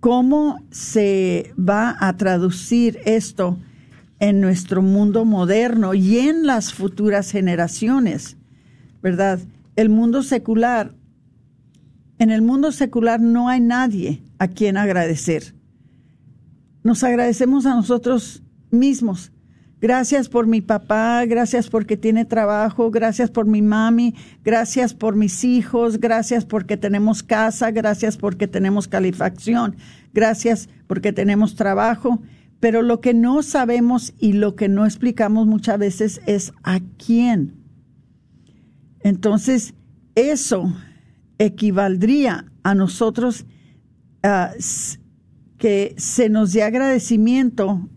¿Cómo 0.00 0.60
se 0.72 1.54
va 1.56 1.96
a 2.00 2.16
traducir 2.16 2.98
esto 3.04 3.56
en 4.18 4.40
nuestro 4.40 4.82
mundo 4.82 5.24
moderno 5.24 5.94
y 5.94 6.18
en 6.18 6.44
las 6.44 6.74
futuras 6.74 7.30
generaciones? 7.30 8.36
¿Verdad? 9.00 9.38
El 9.76 9.90
mundo 9.90 10.24
secular, 10.24 10.92
en 12.22 12.30
el 12.30 12.40
mundo 12.40 12.70
secular 12.70 13.20
no 13.20 13.48
hay 13.48 13.60
nadie 13.60 14.22
a 14.38 14.46
quien 14.46 14.76
agradecer. 14.76 15.56
Nos 16.84 17.02
agradecemos 17.02 17.66
a 17.66 17.74
nosotros 17.74 18.44
mismos. 18.70 19.32
Gracias 19.80 20.28
por 20.28 20.46
mi 20.46 20.60
papá, 20.60 21.24
gracias 21.24 21.68
porque 21.68 21.96
tiene 21.96 22.24
trabajo, 22.24 22.92
gracias 22.92 23.28
por 23.28 23.46
mi 23.46 23.60
mami, 23.60 24.14
gracias 24.44 24.94
por 24.94 25.16
mis 25.16 25.42
hijos, 25.42 25.98
gracias 25.98 26.44
porque 26.44 26.76
tenemos 26.76 27.24
casa, 27.24 27.72
gracias 27.72 28.16
porque 28.16 28.46
tenemos 28.46 28.86
calefacción, 28.86 29.74
gracias 30.14 30.68
porque 30.86 31.12
tenemos 31.12 31.56
trabajo. 31.56 32.22
Pero 32.60 32.82
lo 32.82 33.00
que 33.00 33.14
no 33.14 33.42
sabemos 33.42 34.14
y 34.20 34.34
lo 34.34 34.54
que 34.54 34.68
no 34.68 34.84
explicamos 34.86 35.48
muchas 35.48 35.76
veces 35.76 36.20
es 36.26 36.52
a 36.62 36.78
quién. 37.04 37.56
Entonces, 39.00 39.74
eso 40.14 40.72
equivaldría 41.38 42.52
a 42.62 42.74
nosotros 42.74 43.46
ah, 44.22 44.52
que 45.58 45.94
se 45.96 46.28
nos 46.28 46.52
dé 46.52 46.62
agradecimiento 46.62 47.88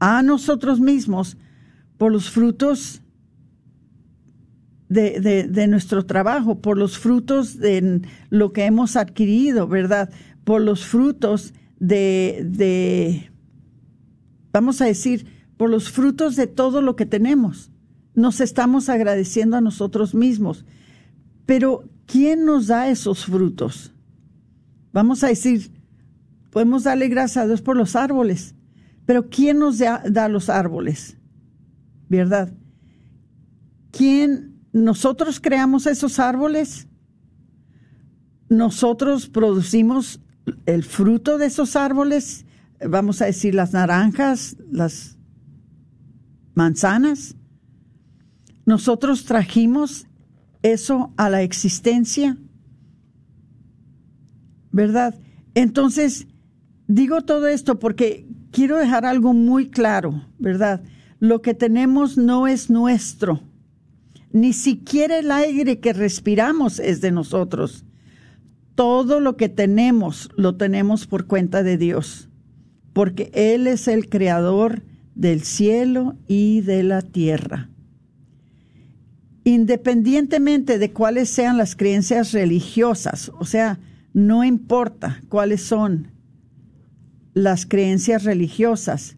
a 0.00 0.22
nosotros 0.22 0.80
mismos 0.80 1.36
por 1.96 2.12
los 2.12 2.30
frutos 2.30 3.02
de, 4.88 5.20
de- 5.20 5.48
de 5.48 5.66
nuestro 5.68 6.06
trabajo, 6.06 6.60
por 6.60 6.78
los 6.78 6.98
frutos 6.98 7.58
de 7.58 8.02
lo 8.30 8.52
que 8.52 8.64
hemos 8.64 8.96
adquirido, 8.96 9.66
¿verdad? 9.68 10.10
Por 10.44 10.62
los 10.62 10.86
frutos 10.86 11.52
de, 11.78 12.42
de, 12.48 13.30
vamos 14.52 14.80
a 14.80 14.86
decir, 14.86 15.26
por 15.56 15.68
los 15.70 15.90
frutos 15.90 16.36
de 16.36 16.46
todo 16.46 16.80
lo 16.80 16.96
que 16.96 17.06
tenemos. 17.06 17.70
Nos 18.14 18.40
estamos 18.40 18.88
agradeciendo 18.88 19.56
a 19.56 19.60
nosotros 19.60 20.14
mismos. 20.14 20.64
Pero, 21.46 21.84
¿quién 22.08 22.44
nos 22.44 22.66
da 22.66 22.88
esos 22.88 23.24
frutos? 23.24 23.92
Vamos 24.92 25.22
a 25.22 25.28
decir, 25.28 25.70
podemos 26.50 26.82
darle 26.82 27.06
gracias 27.06 27.44
a 27.44 27.46
Dios 27.46 27.62
por 27.62 27.76
los 27.76 27.94
árboles, 27.94 28.56
pero 29.06 29.28
¿quién 29.28 29.60
nos 29.60 29.78
da, 29.78 30.02
da 30.10 30.28
los 30.28 30.48
árboles? 30.48 31.16
¿Verdad? 32.08 32.52
¿Quién? 33.92 34.58
¿Nosotros 34.72 35.38
creamos 35.38 35.86
esos 35.86 36.18
árboles? 36.18 36.88
¿Nosotros 38.48 39.28
producimos 39.28 40.20
el 40.66 40.84
fruto 40.84 41.38
de 41.38 41.46
esos 41.46 41.76
árboles, 41.76 42.44
vamos 42.86 43.20
a 43.22 43.26
decir 43.26 43.54
las 43.54 43.72
naranjas, 43.72 44.56
las 44.70 45.18
manzanas. 46.54 47.36
Nosotros 48.64 49.24
trajimos 49.24 50.06
eso 50.62 51.12
a 51.16 51.30
la 51.30 51.42
existencia, 51.42 52.36
¿verdad? 54.70 55.14
Entonces, 55.54 56.26
digo 56.86 57.22
todo 57.22 57.46
esto 57.48 57.78
porque 57.78 58.26
quiero 58.50 58.76
dejar 58.76 59.04
algo 59.04 59.32
muy 59.32 59.68
claro, 59.70 60.24
¿verdad? 60.38 60.82
Lo 61.20 61.42
que 61.42 61.54
tenemos 61.54 62.16
no 62.16 62.46
es 62.46 62.70
nuestro. 62.70 63.40
Ni 64.32 64.52
siquiera 64.52 65.18
el 65.18 65.30
aire 65.30 65.80
que 65.80 65.92
respiramos 65.92 66.78
es 66.78 67.00
de 67.00 67.10
nosotros. 67.10 67.84
Todo 68.74 69.20
lo 69.20 69.36
que 69.36 69.48
tenemos 69.48 70.30
lo 70.36 70.56
tenemos 70.56 71.06
por 71.06 71.26
cuenta 71.26 71.62
de 71.62 71.76
Dios, 71.76 72.28
porque 72.92 73.30
Él 73.34 73.66
es 73.66 73.88
el 73.88 74.08
creador 74.08 74.82
del 75.14 75.42
cielo 75.42 76.14
y 76.28 76.60
de 76.60 76.84
la 76.84 77.02
tierra. 77.02 77.68
Independientemente 79.48 80.78
de 80.78 80.92
cuáles 80.92 81.30
sean 81.30 81.56
las 81.56 81.74
creencias 81.74 82.32
religiosas, 82.32 83.32
o 83.38 83.46
sea, 83.46 83.78
no 84.12 84.44
importa 84.44 85.22
cuáles 85.30 85.62
son 85.62 86.08
las 87.32 87.64
creencias 87.64 88.24
religiosas, 88.24 89.16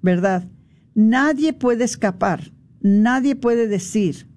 ¿verdad? 0.00 0.46
Nadie 0.94 1.54
puede 1.54 1.82
escapar, 1.82 2.52
nadie 2.82 3.34
puede 3.34 3.66
decir 3.66 4.28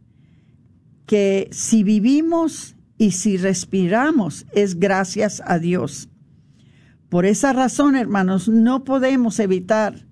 que 1.06 1.50
si 1.52 1.84
vivimos 1.84 2.76
y 2.98 3.12
si 3.12 3.38
respiramos 3.38 4.48
es 4.54 4.80
gracias 4.80 5.40
a 5.46 5.60
Dios. 5.60 6.10
Por 7.10 7.28
esa 7.28 7.54
razón, 7.54 7.96
hermanos, 7.96 8.50
no 8.50 8.84
podemos 8.84 9.40
evitar 9.40 10.04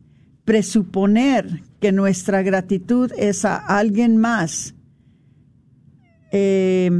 presuponer 0.45 1.63
que 1.79 1.91
nuestra 1.91 2.43
gratitud 2.43 3.11
es 3.17 3.43
a 3.43 3.55
alguien 3.55 4.15
más. 4.15 4.75
Eh, 6.31 6.91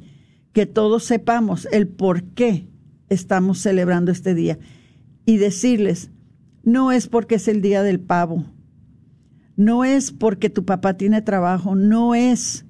que 0.52 0.66
todos 0.66 1.04
sepamos 1.04 1.68
el 1.70 1.86
por 1.86 2.24
qué 2.24 2.66
estamos 3.08 3.58
celebrando 3.60 4.10
este 4.10 4.34
día 4.34 4.58
y 5.26 5.36
decirles, 5.36 6.10
no 6.62 6.92
es 6.92 7.08
porque 7.08 7.36
es 7.36 7.48
el 7.48 7.60
día 7.60 7.82
del 7.82 8.00
pavo, 8.00 8.44
no 9.56 9.84
es 9.84 10.10
porque 10.10 10.50
tu 10.50 10.64
papá 10.64 10.94
tiene 10.94 11.22
trabajo, 11.22 11.74
no 11.74 12.14
es 12.14 12.64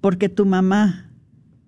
porque 0.00 0.28
tu 0.28 0.46
mamá, 0.46 1.10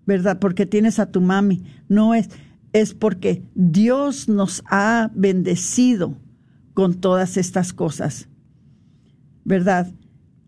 ¿verdad? 0.07 0.39
Porque 0.39 0.67
tienes 0.67 0.99
a 0.99 1.11
tu 1.11 1.21
mami, 1.21 1.65
no 1.89 2.15
es, 2.15 2.31
es 2.73 2.95
porque 2.95 3.43
Dios 3.55 4.29
nos 4.29 4.63
ha 4.67 5.11
bendecido 5.15 6.17
con 6.75 6.95
todas 6.95 7.37
estas 7.37 7.73
cosas, 7.73 8.29
¿verdad? 9.45 9.93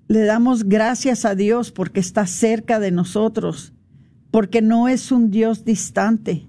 Le 0.09 0.25
damos 0.25 0.65
gracias 0.65 1.25
a 1.25 1.35
Dios 1.35 1.73
porque 1.73 2.01
está 2.01 2.27
cerca 2.27 2.79
de 2.79 2.91
nosotros, 2.91 3.73
porque 4.31 4.63
no 4.63 4.89
es 4.89 5.11
un 5.11 5.31
Dios 5.31 5.65
distante, 5.65 6.47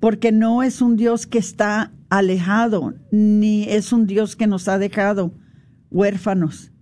porque 0.00 0.32
no 0.32 0.62
es 0.62 0.80
un 0.80 0.96
Dios 0.96 1.26
que 1.26 1.38
está 1.38 1.92
alejado, 2.08 2.94
ni 3.10 3.64
es 3.64 3.92
un 3.92 4.06
Dios 4.06 4.34
que 4.34 4.46
nos 4.46 4.68
ha 4.68 4.78
dejado 4.78 5.32
huérfanos. 5.92 6.72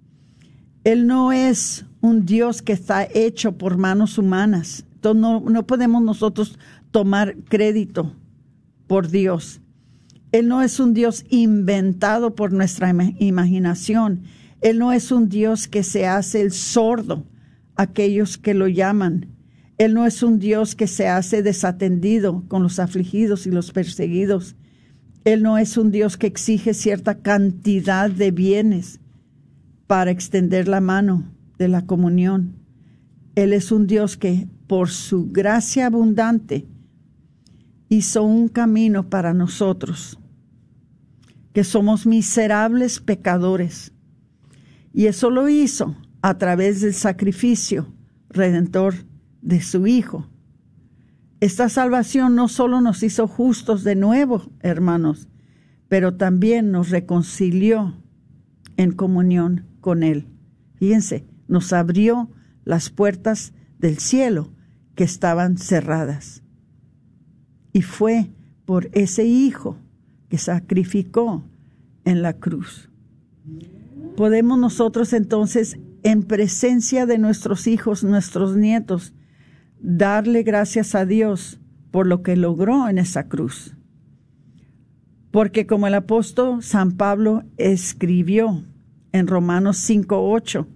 Él 0.84 1.06
no 1.06 1.32
es 1.32 1.84
un 2.00 2.24
Dios 2.24 2.62
que 2.62 2.72
está 2.72 3.06
hecho 3.12 3.58
por 3.58 3.76
manos 3.76 4.16
humanas. 4.16 4.84
Entonces 4.94 5.20
no, 5.20 5.40
no 5.40 5.66
podemos 5.66 6.02
nosotros 6.02 6.58
tomar 6.90 7.36
crédito 7.48 8.14
por 8.86 9.08
Dios. 9.08 9.60
Él 10.32 10.48
no 10.48 10.62
es 10.62 10.78
un 10.80 10.94
Dios 10.94 11.24
inventado 11.28 12.34
por 12.34 12.52
nuestra 12.52 12.94
imaginación. 13.18 14.22
Él 14.60 14.78
no 14.78 14.92
es 14.92 15.10
un 15.10 15.28
Dios 15.28 15.68
que 15.68 15.82
se 15.82 16.06
hace 16.06 16.40
el 16.40 16.52
sordo 16.52 17.26
a 17.76 17.82
aquellos 17.82 18.38
que 18.38 18.54
lo 18.54 18.68
llaman. 18.68 19.26
Él 19.78 19.94
no 19.94 20.06
es 20.06 20.22
un 20.22 20.38
Dios 20.38 20.74
que 20.74 20.86
se 20.86 21.08
hace 21.08 21.42
desatendido 21.42 22.44
con 22.48 22.62
los 22.62 22.78
afligidos 22.78 23.46
y 23.46 23.50
los 23.50 23.72
perseguidos. 23.72 24.54
Él 25.24 25.42
no 25.42 25.58
es 25.58 25.76
un 25.76 25.90
Dios 25.90 26.16
que 26.16 26.26
exige 26.26 26.72
cierta 26.72 27.18
cantidad 27.18 28.10
de 28.10 28.30
bienes 28.30 29.00
para 29.86 30.10
extender 30.10 30.66
la 30.66 30.80
mano 30.80 31.24
de 31.58 31.68
la 31.68 31.84
comunión. 31.84 32.54
Él 33.34 33.52
es 33.52 33.70
un 33.70 33.86
Dios 33.86 34.16
que 34.16 34.48
por 34.66 34.88
su 34.88 35.30
gracia 35.30 35.86
abundante 35.86 36.66
hizo 37.88 38.22
un 38.22 38.48
camino 38.48 39.10
para 39.10 39.34
nosotros, 39.34 40.18
que 41.52 41.64
somos 41.64 42.06
miserables 42.06 43.00
pecadores. 43.00 43.92
Y 44.94 45.06
eso 45.06 45.28
lo 45.28 45.48
hizo 45.48 45.96
a 46.22 46.38
través 46.38 46.80
del 46.80 46.94
sacrificio 46.94 47.92
redentor 48.30 48.94
de 49.42 49.60
su 49.60 49.86
Hijo. 49.86 50.29
Esta 51.40 51.70
salvación 51.70 52.34
no 52.34 52.48
solo 52.48 52.82
nos 52.82 53.02
hizo 53.02 53.26
justos 53.26 53.82
de 53.82 53.94
nuevo, 53.94 54.50
hermanos, 54.60 55.28
pero 55.88 56.14
también 56.14 56.70
nos 56.70 56.90
reconcilió 56.90 57.94
en 58.76 58.92
comunión 58.92 59.64
con 59.80 60.02
Él. 60.02 60.26
Fíjense, 60.74 61.26
nos 61.48 61.72
abrió 61.72 62.30
las 62.64 62.90
puertas 62.90 63.54
del 63.78 63.98
cielo 63.98 64.52
que 64.94 65.04
estaban 65.04 65.56
cerradas. 65.56 66.42
Y 67.72 67.82
fue 67.82 68.30
por 68.66 68.90
ese 68.92 69.24
Hijo 69.24 69.78
que 70.28 70.36
sacrificó 70.36 71.42
en 72.04 72.20
la 72.20 72.34
cruz. 72.34 72.90
Podemos 74.16 74.58
nosotros 74.58 75.14
entonces, 75.14 75.78
en 76.02 76.22
presencia 76.22 77.06
de 77.06 77.18
nuestros 77.18 77.66
hijos, 77.66 78.04
nuestros 78.04 78.56
nietos, 78.56 79.14
darle 79.80 80.42
gracias 80.42 80.94
a 80.94 81.06
Dios 81.06 81.60
por 81.90 82.06
lo 82.06 82.22
que 82.22 82.36
logró 82.36 82.88
en 82.88 82.98
esa 82.98 83.28
cruz. 83.28 83.76
Porque 85.30 85.66
como 85.66 85.86
el 85.86 85.94
apóstol 85.94 86.62
San 86.62 86.92
Pablo 86.92 87.44
escribió 87.56 88.64
en 89.12 89.26
Romanos 89.26 89.76
5:8, 89.78 90.66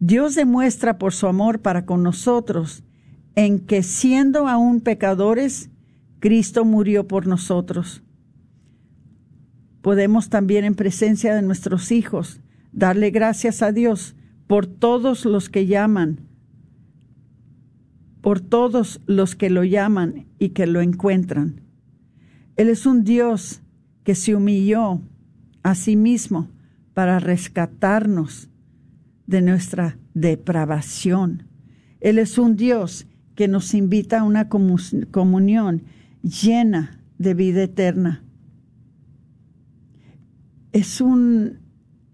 Dios 0.00 0.34
demuestra 0.34 0.98
por 0.98 1.12
su 1.12 1.26
amor 1.26 1.60
para 1.60 1.86
con 1.86 2.02
nosotros 2.02 2.84
en 3.36 3.60
que 3.60 3.82
siendo 3.82 4.46
aún 4.48 4.80
pecadores, 4.80 5.70
Cristo 6.20 6.64
murió 6.64 7.08
por 7.08 7.26
nosotros. 7.26 8.02
Podemos 9.82 10.28
también 10.28 10.64
en 10.64 10.74
presencia 10.74 11.34
de 11.34 11.42
nuestros 11.42 11.92
hijos 11.92 12.40
darle 12.72 13.10
gracias 13.10 13.62
a 13.62 13.72
Dios 13.72 14.16
por 14.46 14.66
todos 14.66 15.24
los 15.24 15.48
que 15.48 15.66
llaman, 15.66 16.20
por 18.24 18.40
todos 18.40 19.02
los 19.04 19.36
que 19.36 19.50
lo 19.50 19.64
llaman 19.64 20.24
y 20.38 20.48
que 20.48 20.66
lo 20.66 20.80
encuentran. 20.80 21.60
Él 22.56 22.70
es 22.70 22.86
un 22.86 23.04
Dios 23.04 23.60
que 24.02 24.14
se 24.14 24.34
humilló 24.34 25.02
a 25.62 25.74
sí 25.74 25.94
mismo 25.94 26.48
para 26.94 27.18
rescatarnos 27.18 28.48
de 29.26 29.42
nuestra 29.42 29.98
depravación. 30.14 31.48
Él 32.00 32.18
es 32.18 32.38
un 32.38 32.56
Dios 32.56 33.06
que 33.34 33.46
nos 33.46 33.74
invita 33.74 34.20
a 34.20 34.24
una 34.24 34.48
comunión 34.48 35.82
llena 36.22 37.02
de 37.18 37.34
vida 37.34 37.64
eterna. 37.64 38.24
Es 40.72 41.02
un 41.02 41.58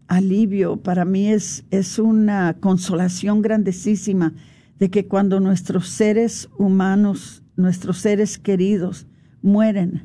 alivio, 0.09 0.79
para 0.79 1.05
mí 1.05 1.29
es, 1.29 1.65
es 1.71 2.01
una 2.01 2.57
consolación 2.59 3.43
grandísima 3.43 4.35
de 4.81 4.91
que 4.91 5.07
cuando 5.07 5.39
nuestros 5.41 5.89
seres 5.89 6.49
humanos, 6.59 7.45
nuestros 7.55 7.99
seres 7.99 8.39
queridos 8.39 9.07
mueren, 9.43 10.05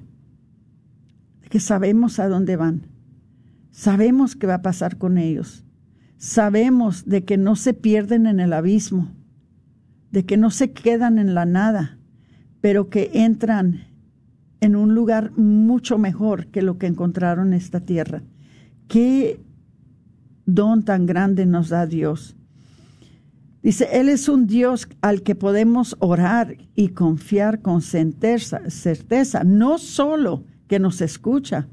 que 1.50 1.62
sabemos 1.62 2.20
a 2.20 2.28
dónde 2.28 2.58
van, 2.58 2.88
sabemos 3.72 4.36
qué 4.36 4.48
va 4.48 4.56
a 4.56 4.62
pasar 4.62 4.98
con 4.98 5.18
ellos, 5.18 5.64
sabemos 6.18 7.06
de 7.06 7.24
que 7.24 7.38
no 7.38 7.56
se 7.56 7.74
pierden 7.74 8.28
en 8.28 8.42
el 8.42 8.52
abismo, 8.52 9.12
de 10.12 10.26
que 10.26 10.36
no 10.36 10.52
se 10.52 10.72
quedan 10.72 11.20
en 11.20 11.34
la 11.34 11.46
nada, 11.46 11.98
pero 12.60 12.90
que 12.90 13.12
entran 13.14 13.86
en 14.60 14.76
un 14.76 14.94
lugar 14.94 15.32
mucho 15.38 15.98
mejor 15.98 16.48
que 16.48 16.62
lo 16.62 16.78
que 16.78 16.88
encontraron 16.88 17.48
en 17.48 17.54
esta 17.54 17.80
tierra. 17.80 18.24
Qué 18.90 19.40
don 20.46 20.84
tan 20.84 21.06
grande 21.06 21.46
nos 21.46 21.70
da 21.70 21.86
Dios. 21.86 22.36
Dice, 23.66 23.88
Él 23.94 24.10
es 24.10 24.30
un 24.30 24.46
Dios 24.46 24.88
al 25.02 25.24
que 25.24 25.34
podemos 25.34 25.96
orar 25.98 26.56
y 26.76 26.90
confiar 26.90 27.64
con 27.64 27.82
certeza, 27.82 29.44
no 29.44 29.80
solo 29.80 30.44
que 30.68 30.78
nos 30.78 31.02
escucha, 31.02 31.68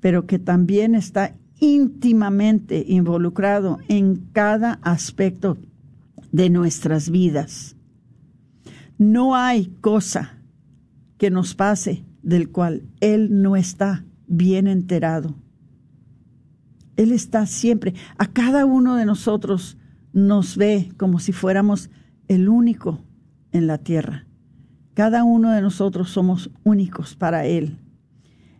pero 0.00 0.26
que 0.26 0.38
también 0.38 0.94
está 0.94 1.34
íntimamente 1.60 2.84
involucrado 2.86 3.78
en 3.88 4.16
cada 4.32 4.74
aspecto 4.82 5.56
de 6.30 6.50
nuestras 6.50 7.08
vidas. 7.08 7.74
No 8.98 9.34
hay 9.34 9.68
cosa 9.80 10.36
que 11.16 11.30
nos 11.30 11.54
pase 11.54 12.04
del 12.22 12.50
cual 12.50 12.82
Él 13.00 13.40
no 13.40 13.56
está 13.56 14.04
bien 14.26 14.66
enterado. 14.66 15.34
Él 16.96 17.12
está 17.12 17.46
siempre, 17.46 17.94
a 18.18 18.26
cada 18.26 18.66
uno 18.66 18.96
de 18.96 19.06
nosotros 19.06 19.78
nos 20.12 20.56
ve 20.56 20.90
como 20.96 21.18
si 21.18 21.32
fuéramos 21.32 21.90
el 22.28 22.48
único 22.48 23.00
en 23.52 23.66
la 23.66 23.78
tierra. 23.78 24.26
Cada 24.94 25.24
uno 25.24 25.50
de 25.50 25.62
nosotros 25.62 26.10
somos 26.10 26.50
únicos 26.64 27.14
para 27.14 27.46
Él. 27.46 27.78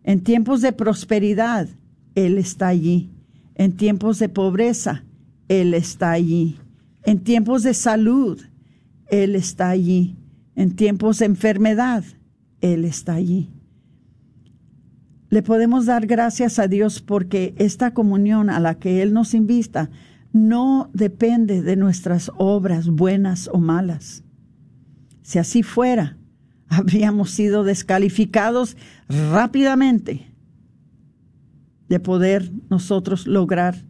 En 0.04 0.22
tiempos 0.22 0.60
de 0.60 0.72
prosperidad, 0.72 1.68
Él 2.14 2.38
está 2.38 2.68
allí. 2.68 3.10
En 3.54 3.76
tiempos 3.76 4.18
de 4.18 4.28
pobreza, 4.28 5.04
Él 5.48 5.74
está 5.74 6.12
allí. 6.12 6.58
En 7.04 7.20
tiempos 7.20 7.62
de 7.62 7.74
salud, 7.74 8.40
Él 9.08 9.36
está 9.36 9.68
allí. 9.68 10.16
En 10.54 10.76
tiempos 10.76 11.18
de 11.18 11.26
enfermedad, 11.26 12.04
Él 12.60 12.84
está 12.84 13.14
allí. 13.14 13.50
Le 15.28 15.42
podemos 15.42 15.86
dar 15.86 16.06
gracias 16.06 16.58
a 16.58 16.66
Dios 16.66 17.00
porque 17.00 17.54
esta 17.58 17.94
comunión 17.94 18.50
a 18.50 18.58
la 18.58 18.78
que 18.78 19.02
Él 19.02 19.12
nos 19.12 19.34
invita 19.34 19.90
no 20.32 20.90
depende 20.92 21.62
de 21.62 21.76
nuestras 21.76 22.30
obras 22.36 22.88
buenas 22.88 23.48
o 23.52 23.58
malas. 23.58 24.22
Si 25.22 25.38
así 25.38 25.62
fuera, 25.62 26.18
habríamos 26.68 27.30
sido 27.30 27.64
descalificados 27.64 28.76
rápidamente 29.08 30.26
de 31.88 32.00
poder 32.00 32.52
nosotros 32.70 33.26
lograr 33.26 33.84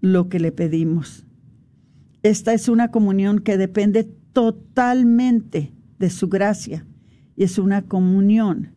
lo 0.00 0.28
que 0.28 0.40
le 0.40 0.50
pedimos. 0.50 1.24
Esta 2.24 2.52
es 2.52 2.68
una 2.68 2.90
comunión 2.90 3.38
que 3.38 3.56
depende 3.56 4.04
totalmente 4.32 5.72
de 5.98 6.10
su 6.10 6.28
gracia 6.28 6.84
y 7.36 7.44
es 7.44 7.58
una 7.58 7.82
comunión 7.82 8.72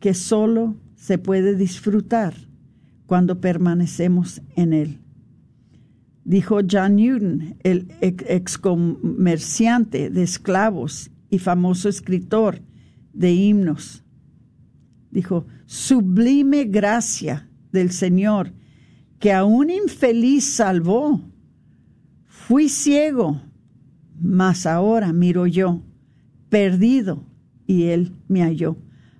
que 0.00 0.14
solo 0.14 0.76
se 0.94 1.16
puede 1.16 1.54
disfrutar 1.54 2.34
cuando 3.06 3.40
permanecemos 3.40 4.42
en 4.54 4.72
él. 4.72 5.01
Dijo 6.24 6.60
John 6.70 6.96
Newton, 6.96 7.56
el 7.64 7.92
ex 8.00 8.56
comerciante 8.56 10.08
de 10.08 10.22
esclavos 10.22 11.10
y 11.30 11.38
famoso 11.38 11.88
escritor 11.88 12.60
de 13.12 13.32
himnos. 13.32 14.04
Dijo, 15.10 15.46
sublime 15.66 16.64
gracia 16.64 17.48
del 17.72 17.90
Señor, 17.90 18.52
que 19.18 19.32
a 19.32 19.44
un 19.44 19.70
infeliz 19.70 20.44
salvó. 20.44 21.20
Fui 22.26 22.68
ciego, 22.68 23.42
mas 24.20 24.64
ahora 24.66 25.12
miro 25.12 25.46
yo, 25.46 25.82
perdido, 26.48 27.24
y 27.66 27.84
Él 27.84 28.14
me 28.28 28.42
halló. 28.42 28.76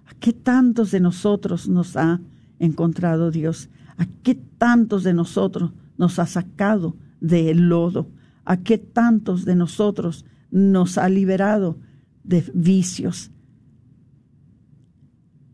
¿A 0.07 0.15
qué 0.15 0.33
tantos 0.33 0.93
de 0.93 1.01
nosotros 1.01 1.69
nos 1.69 1.97
ha 1.97 2.21
encontrado 2.59 3.31
Dios? 3.31 3.71
¿A 3.97 4.07
qué 4.23 4.35
tantos 4.35 5.03
de 5.03 5.15
nosotros 5.15 5.73
nos 6.03 6.19
ha 6.19 6.27
sacado 6.27 6.97
del 7.21 7.69
lodo? 7.69 8.11
¿A 8.45 8.59
qué 8.59 8.77
tantos 8.77 9.45
de 9.45 9.55
nosotros 9.55 10.27
nos 10.53 10.99
ha 10.99 11.09
liberado 11.09 11.79
de 12.23 12.45
vicios. 12.53 13.31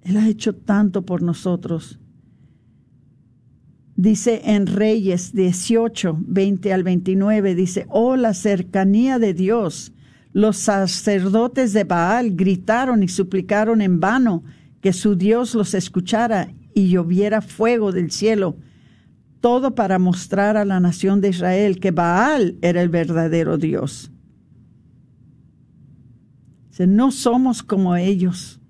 Él 0.02 0.16
ha 0.16 0.28
hecho 0.28 0.54
tanto 0.54 1.02
por 1.02 1.22
nosotros. 1.22 2.00
Dice 3.94 4.42
en 4.44 4.66
Reyes 4.66 5.32
18, 5.32 6.18
20 6.20 6.72
al 6.72 6.82
29, 6.82 7.54
dice, 7.54 7.86
oh 7.88 8.16
la 8.16 8.34
cercanía 8.34 9.18
de 9.18 9.34
Dios. 9.34 9.92
Los 10.32 10.56
sacerdotes 10.56 11.72
de 11.72 11.84
Baal 11.84 12.36
gritaron 12.36 13.02
y 13.02 13.08
suplicaron 13.08 13.80
en 13.82 14.00
vano 14.00 14.44
que 14.80 14.92
su 14.92 15.16
Dios 15.16 15.54
los 15.54 15.74
escuchara 15.74 16.52
y 16.74 16.88
lloviera 16.90 17.40
fuego 17.40 17.90
del 17.92 18.12
cielo, 18.12 18.56
todo 19.40 19.74
para 19.74 19.98
mostrar 19.98 20.56
a 20.56 20.64
la 20.64 20.80
nación 20.80 21.20
de 21.20 21.28
Israel 21.28 21.80
que 21.80 21.90
Baal 21.90 22.56
era 22.60 22.82
el 22.82 22.88
verdadero 22.88 23.58
Dios. 23.58 24.10
No 26.86 27.10
somos 27.10 27.62
como 27.62 27.96
ellos. 27.96 28.60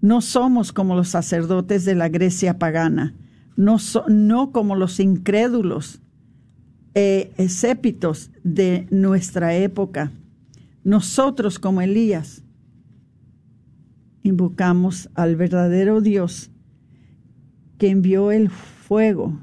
No 0.00 0.20
somos 0.20 0.72
como 0.72 0.94
los 0.94 1.08
sacerdotes 1.08 1.84
de 1.84 1.94
la 1.96 2.08
Grecia 2.08 2.58
pagana. 2.58 3.14
No, 3.56 3.78
no 4.08 4.52
como 4.52 4.76
los 4.76 5.00
incrédulos 5.00 6.00
eh, 6.94 7.32
escépitos 7.38 8.30
de 8.44 8.86
nuestra 8.90 9.54
época. 9.54 10.12
Nosotros 10.84 11.58
como 11.58 11.80
Elías 11.80 12.42
invocamos 14.22 15.08
al 15.14 15.36
verdadero 15.36 16.00
Dios 16.00 16.50
que 17.78 17.90
envió 17.90 18.30
el 18.30 18.50
fuego 18.86 19.38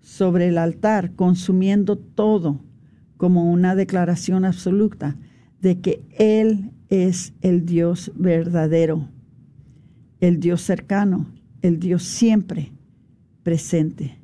sobre 0.00 0.48
el 0.48 0.56
altar, 0.56 1.12
consumiendo 1.14 1.98
todo 1.98 2.60
como 3.16 3.50
una 3.50 3.74
declaración 3.74 4.44
absoluta 4.44 5.16
de 5.60 5.80
que 5.80 6.02
Él 6.18 6.70
es 6.88 7.34
el 7.42 7.66
Dios 7.66 8.12
verdadero, 8.14 9.08
el 10.20 10.40
Dios 10.40 10.62
cercano, 10.62 11.26
el 11.60 11.78
Dios 11.78 12.04
siempre 12.04 12.72
presente. 13.42 14.18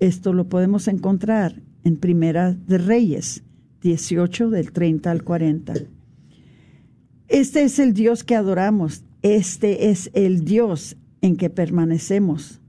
Esto 0.00 0.32
lo 0.32 0.48
podemos 0.48 0.88
encontrar 0.88 1.62
en 1.84 1.96
Primera 1.96 2.52
de 2.52 2.78
Reyes 2.78 3.44
18 3.82 4.50
del 4.50 4.72
30 4.72 5.10
al 5.10 5.22
40. 5.22 5.74
Este 7.28 7.62
es 7.62 7.78
el 7.78 7.92
Dios 7.92 8.24
que 8.24 8.34
adoramos, 8.34 9.04
este 9.22 9.90
es 9.90 10.10
el 10.14 10.44
Dios 10.44 10.96
en 11.20 11.36
que 11.36 11.50
permanecemos. 11.50 12.60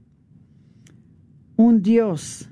Un 1.60 1.82
Dios 1.82 2.48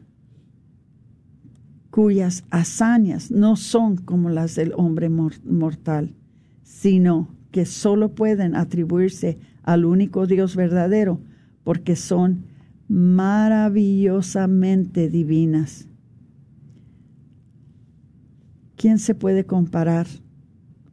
cuyas 1.90 2.44
hazañas 2.50 3.30
no 3.30 3.56
son 3.56 3.96
como 3.96 4.28
las 4.28 4.54
del 4.54 4.74
hombre 4.76 5.08
mortal, 5.08 6.14
sino 6.62 7.34
que 7.50 7.64
solo 7.64 8.14
pueden 8.14 8.54
atribuirse 8.54 9.38
al 9.62 9.86
único 9.86 10.26
Dios 10.26 10.56
verdadero, 10.56 11.22
porque 11.64 11.96
son 11.96 12.44
maravillosamente 12.86 15.08
divinas. 15.08 15.88
¿Quién 18.76 18.98
se 18.98 19.14
puede 19.14 19.46
comparar 19.46 20.06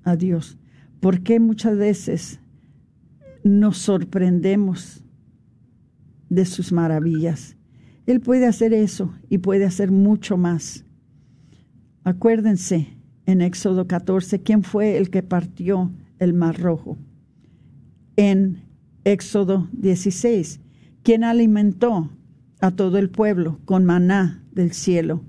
a 0.05 0.15
Dios? 0.15 0.57
¿Por 1.01 1.19
qué 1.19 1.41
muchas 1.41 1.77
veces 1.77 2.39
nos 3.43 3.77
sorprendemos 3.77 5.03
de 6.29 6.45
sus 6.45 6.71
maravillas? 6.71 7.57
Él 8.05 8.21
puede 8.21 8.45
hacer 8.45 8.73
eso 8.73 9.13
y 9.29 9.39
puede 9.39 9.65
hacer 9.65 9.91
mucho 9.91 10.37
más. 10.37 10.85
Acuérdense 12.03 12.87
en 13.25 13.41
Éxodo 13.41 13.87
14 13.87 14.41
quién 14.41 14.63
fue 14.63 14.97
el 14.97 15.09
que 15.09 15.23
partió 15.23 15.91
el 16.19 16.33
mar 16.33 16.59
rojo. 16.59 16.97
En 18.15 18.63
Éxodo 19.03 19.67
16, 19.73 20.59
quién 21.03 21.23
alimentó 21.23 22.11
a 22.61 22.71
todo 22.71 22.97
el 22.97 23.09
pueblo 23.09 23.59
con 23.65 23.85
maná 23.85 24.43
del 24.51 24.71
cielo. 24.71 25.23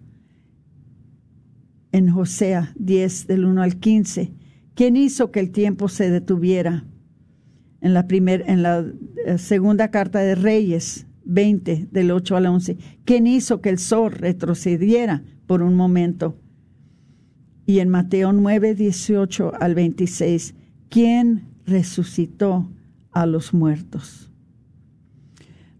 En 1.93 2.11
Josea 2.11 2.73
10 2.79 3.27
del 3.27 3.47
1 3.47 3.63
al 3.63 3.77
15, 3.77 4.33
quién 4.75 4.97
hizo 4.97 5.31
que 5.31 5.41
el 5.41 5.51
tiempo 5.51 5.89
se 5.89 6.11
detuviera. 6.11 6.85
En 7.81 7.95
la, 7.95 8.07
en 8.09 8.63
la 8.63 8.85
eh, 9.27 9.39
segunda 9.39 9.91
carta 9.91 10.19
de 10.19 10.35
Reyes 10.35 11.07
20 11.27 11.89
del 11.91 12.11
8 12.11 12.37
al 12.37 12.47
11, 12.47 12.79
quién 13.05 13.27
hizo 13.27 13.61
que 13.61 13.69
el 13.69 13.79
sol 13.79 14.13
retrocediera 14.13 15.23
por 15.47 15.63
un 15.63 15.75
momento 15.75 16.37
y 17.67 17.81
en 17.81 17.89
Mateo 17.89 18.33
9, 18.33 18.77
18 18.77 19.53
al 19.61 19.75
26, 19.75 20.55
¿quién 20.89 21.49
resucitó 21.67 22.71
a 23.11 23.27
los 23.27 23.53
muertos? 23.53 24.31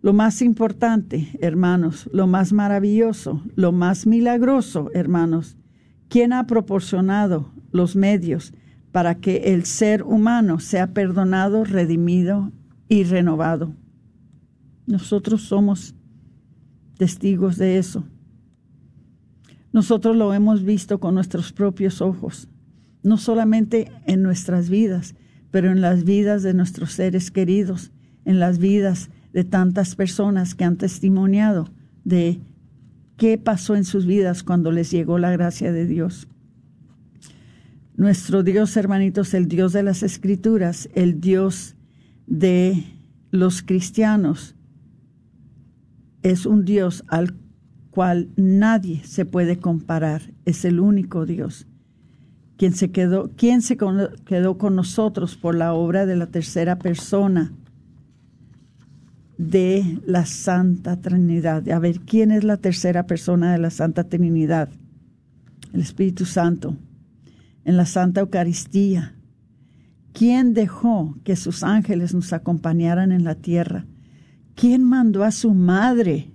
Lo 0.03 0.13
más 0.13 0.43
importante, 0.43 1.29
hermanos, 1.41 2.11
lo 2.13 2.27
más 2.27 2.53
maravilloso, 2.53 3.43
lo 3.55 3.71
más 3.71 4.07
milagroso, 4.07 4.91
hermanos, 4.95 5.57
¿quién 6.09 6.33
ha 6.33 6.47
proporcionado 6.47 7.53
los 7.71 7.95
medios 7.95 8.53
para 8.91 9.17
que 9.17 9.55
el 9.55 9.65
ser 9.65 10.03
humano 10.03 10.59
sea 10.59 10.93
perdonado, 10.93 11.65
redimido 11.65 12.51
y 12.89 13.05
renovado? 13.05 13.75
Nosotros 14.87 15.43
somos 15.43 15.95
testigos 16.97 17.57
de 17.57 17.79
eso. 17.79 18.05
Nosotros 19.73 20.17
lo 20.17 20.33
hemos 20.33 20.65
visto 20.65 21.01
con 21.01 21.15
nuestros 21.15 21.53
propios 21.53 22.01
ojos, 22.01 22.49
no 23.03 23.19
solamente 23.19 23.93
en 24.07 24.23
nuestras 24.23 24.71
vidas, 24.71 25.15
pero 25.51 25.71
en 25.71 25.81
las 25.81 26.05
vidas 26.05 26.43
de 26.43 26.55
nuestros 26.55 26.93
seres 26.93 27.31
queridos, 27.31 27.93
en 28.25 28.41
las 28.41 28.59
vidas 28.59 29.11
de 29.33 29.45
tantas 29.45 29.95
personas 29.95 30.55
que 30.55 30.65
han 30.65 30.77
testimoniado 30.77 31.69
de 32.05 32.41
qué 33.17 33.39
pasó 33.39 33.77
en 33.77 33.85
sus 33.85 34.07
vidas 34.07 34.43
cuando 34.43 34.73
les 34.73 34.91
llegó 34.91 35.19
la 35.19 35.31
gracia 35.31 35.73
de 35.73 35.87
Dios. 35.87 36.29
Nuestro 37.97 38.43
Dios, 38.43 38.77
hermanitos, 38.77 39.35
el 39.35 39.49
Dios 39.49 39.73
de 39.73 39.83
las 39.83 40.03
Escrituras, 40.03 40.89
el 40.95 41.21
Dios 41.21 41.77
de 42.27 42.85
los 43.31 43.63
cristianos, 43.63 44.56
es 46.31 46.45
un 46.45 46.65
Dios 46.65 47.05
al 47.07 47.35
cual 47.91 48.31
nadie 48.37 49.03
se 49.05 49.25
puede 49.25 49.59
comparar, 49.59 50.23
es 50.45 50.65
el 50.65 50.81
único 50.81 51.25
Dios. 51.25 51.67
Quien 52.57 52.75
se 52.75 52.91
quedó, 52.91 53.31
se 53.61 53.77
quedó 53.77 54.59
con 54.59 54.75
nosotros 54.75 55.37
por 55.37 55.55
la 55.55 55.73
obra 55.73 56.05
de 56.05 56.17
la 56.17 56.27
tercera 56.27 56.79
persona 56.79 57.53
de 59.39 60.01
la 60.05 60.27
Santa 60.27 61.01
Trinidad. 61.01 61.69
A 61.69 61.79
ver, 61.79 62.01
¿quién 62.01 62.33
es 62.33 62.43
la 62.43 62.57
tercera 62.57 63.07
persona 63.07 63.53
de 63.53 63.59
la 63.59 63.71
Santa 63.71 64.05
Trinidad? 64.05 64.71
El 65.73 65.81
Espíritu 65.81 66.25
Santo. 66.25 66.77
En 67.65 67.77
la 67.77 67.87
Santa 67.87 68.21
Eucaristía. 68.21 69.15
¿Quién 70.13 70.55
dejó 70.55 71.17
que 71.23 71.37
sus 71.37 71.63
ángeles 71.63 72.15
nos 72.15 72.33
acompañaran 72.33 73.13
en 73.13 73.23
la 73.23 73.37
tierra? 73.37 73.87
¿Quién 74.57 74.83
mandó 74.83 75.23
a 75.23 75.31
su 75.31 75.55
madre 75.55 76.33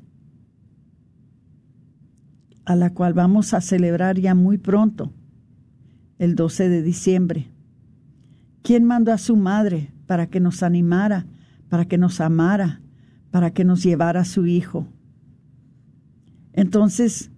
a 2.65 2.76
la 2.76 2.93
cual 2.93 3.13
vamos 3.13 3.53
a 3.53 3.61
celebrar 3.61 4.17
ya 4.17 4.36
muy 4.36 4.57
pronto, 4.57 5.11
el 6.17 6.36
12 6.36 6.69
de 6.69 6.82
diciembre. 6.82 7.51
¿Quién 8.61 8.86
mandó 8.86 9.11
a 9.11 9.17
su 9.17 9.36
madre 9.36 9.91
para 10.07 10.28
que 10.28 10.39
nos 10.39 10.63
animara, 10.63 11.26
para 11.69 11.86
que 11.86 11.97
nos 11.97 12.22
amara, 12.22 12.82
para 13.32 13.51
que 13.51 13.65
nos 13.65 13.84
llevara 13.84 14.22
a 14.22 14.26
su 14.26 14.45
hijo? 14.45 14.88
Entonces, 16.53 17.32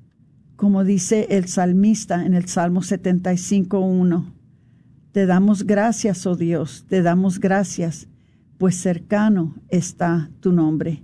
como 0.56 0.84
dice 0.84 1.28
el 1.30 1.48
salmista 1.48 2.26
en 2.26 2.34
el 2.34 2.48
Salmo 2.48 2.82
75.1, 2.82 4.26
te 5.14 5.26
damos 5.26 5.64
gracias, 5.64 6.26
oh 6.26 6.36
Dios, 6.36 6.86
te 6.88 7.02
damos 7.02 7.40
gracias, 7.40 8.08
pues 8.64 8.78
cercano 8.78 9.56
está 9.68 10.32
tu 10.40 10.54
nombre. 10.54 11.04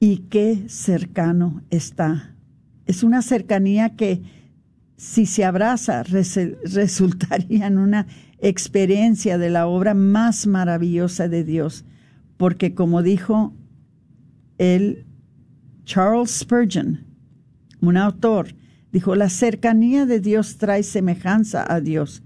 Y 0.00 0.24
qué 0.30 0.64
cercano 0.66 1.62
está 1.70 2.34
es 2.86 3.04
una 3.04 3.22
cercanía 3.22 3.90
que 3.90 4.20
si 4.96 5.26
se 5.26 5.44
abraza 5.44 6.02
resultaría 6.02 7.68
en 7.68 7.78
una 7.78 8.08
experiencia 8.40 9.38
de 9.38 9.48
la 9.48 9.68
obra 9.68 9.94
más 9.94 10.48
maravillosa 10.48 11.28
de 11.28 11.44
Dios, 11.44 11.84
porque 12.36 12.74
como 12.74 13.04
dijo 13.04 13.54
el 14.58 15.06
Charles 15.84 16.32
Spurgeon, 16.32 17.06
un 17.80 17.96
autor, 17.96 18.56
dijo, 18.90 19.14
la 19.14 19.28
cercanía 19.28 20.04
de 20.04 20.18
Dios 20.18 20.58
trae 20.58 20.82
semejanza 20.82 21.64
a 21.72 21.80
Dios. 21.80 22.24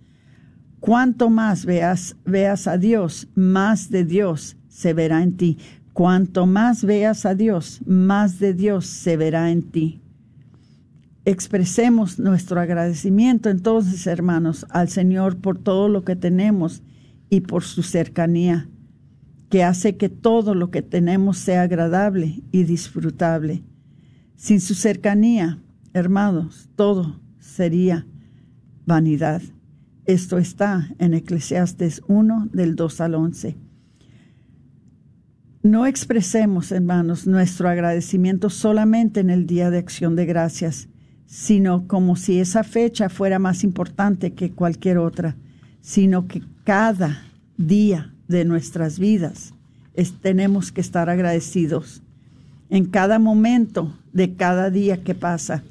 Cuanto 0.84 1.30
más 1.30 1.64
veas, 1.64 2.16
veas 2.24 2.66
a 2.66 2.76
Dios, 2.76 3.28
más 3.34 3.90
de 3.90 4.04
Dios 4.04 4.56
se 4.68 4.92
verá 4.92 5.22
en 5.22 5.36
ti. 5.36 5.58
Cuanto 5.92 6.46
más 6.46 6.84
veas 6.84 7.24
a 7.24 7.34
Dios, 7.34 7.80
más 7.86 8.38
de 8.38 8.52
Dios 8.52 8.86
se 8.86 9.16
verá 9.16 9.50
en 9.50 9.62
ti 9.62 10.04
expresemos 11.24 12.18
nuestro 12.18 12.60
agradecimiento 12.60 13.48
entonces, 13.48 14.06
hermanos, 14.06 14.66
al 14.70 14.88
Señor 14.88 15.38
por 15.38 15.58
todo 15.58 15.88
lo 15.88 16.04
que 16.04 16.16
tenemos 16.16 16.82
y 17.30 17.40
por 17.40 17.64
su 17.64 17.82
cercanía, 17.82 18.68
que 19.48 19.64
hace 19.64 19.96
que 19.96 20.08
todo 20.08 20.54
lo 20.54 20.70
que 20.70 20.82
tenemos 20.82 21.38
sea 21.38 21.62
agradable 21.62 22.42
y 22.52 22.64
disfrutable. 22.64 23.62
Sin 24.36 24.60
su 24.60 24.74
cercanía, 24.74 25.62
hermanos, 25.94 26.68
todo 26.76 27.20
sería 27.38 28.06
vanidad. 28.84 29.40
Esto 30.06 30.36
está 30.36 30.90
en 30.98 31.14
Eclesiastes 31.14 32.02
1 32.08 32.50
del 32.52 32.76
2 32.76 33.00
al 33.00 33.14
11. 33.14 33.56
No 35.62 35.86
expresemos, 35.86 36.72
hermanos, 36.72 37.26
nuestro 37.26 37.70
agradecimiento 37.70 38.50
solamente 38.50 39.20
en 39.20 39.30
el 39.30 39.46
Día 39.46 39.70
de 39.70 39.78
Acción 39.78 40.14
de 40.14 40.26
Gracias, 40.26 40.88
sino 41.24 41.88
como 41.88 42.16
si 42.16 42.38
esa 42.38 42.64
fecha 42.64 43.08
fuera 43.08 43.38
más 43.38 43.64
importante 43.64 44.34
que 44.34 44.50
cualquier 44.50 44.98
otra, 44.98 45.36
sino 45.80 46.26
que 46.28 46.42
cada 46.64 47.22
día 47.56 48.12
de 48.28 48.44
nuestras 48.44 48.98
vidas 48.98 49.54
tenemos 50.20 50.70
que 50.70 50.82
estar 50.82 51.08
agradecidos. 51.08 52.02
En 52.68 52.84
cada 52.84 53.18
momento 53.18 53.96
de 54.12 54.34
cada 54.34 54.68
día 54.68 55.02
que 55.02 55.14
pasa, 55.14 55.62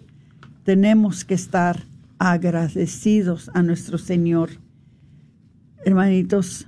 tenemos 0.64 1.24
que 1.24 1.36
estar 1.36 1.84
agradecidos 2.32 3.52
a 3.54 3.62
nuestro 3.62 3.98
Señor. 3.98 4.52
Hermanitos, 5.84 6.66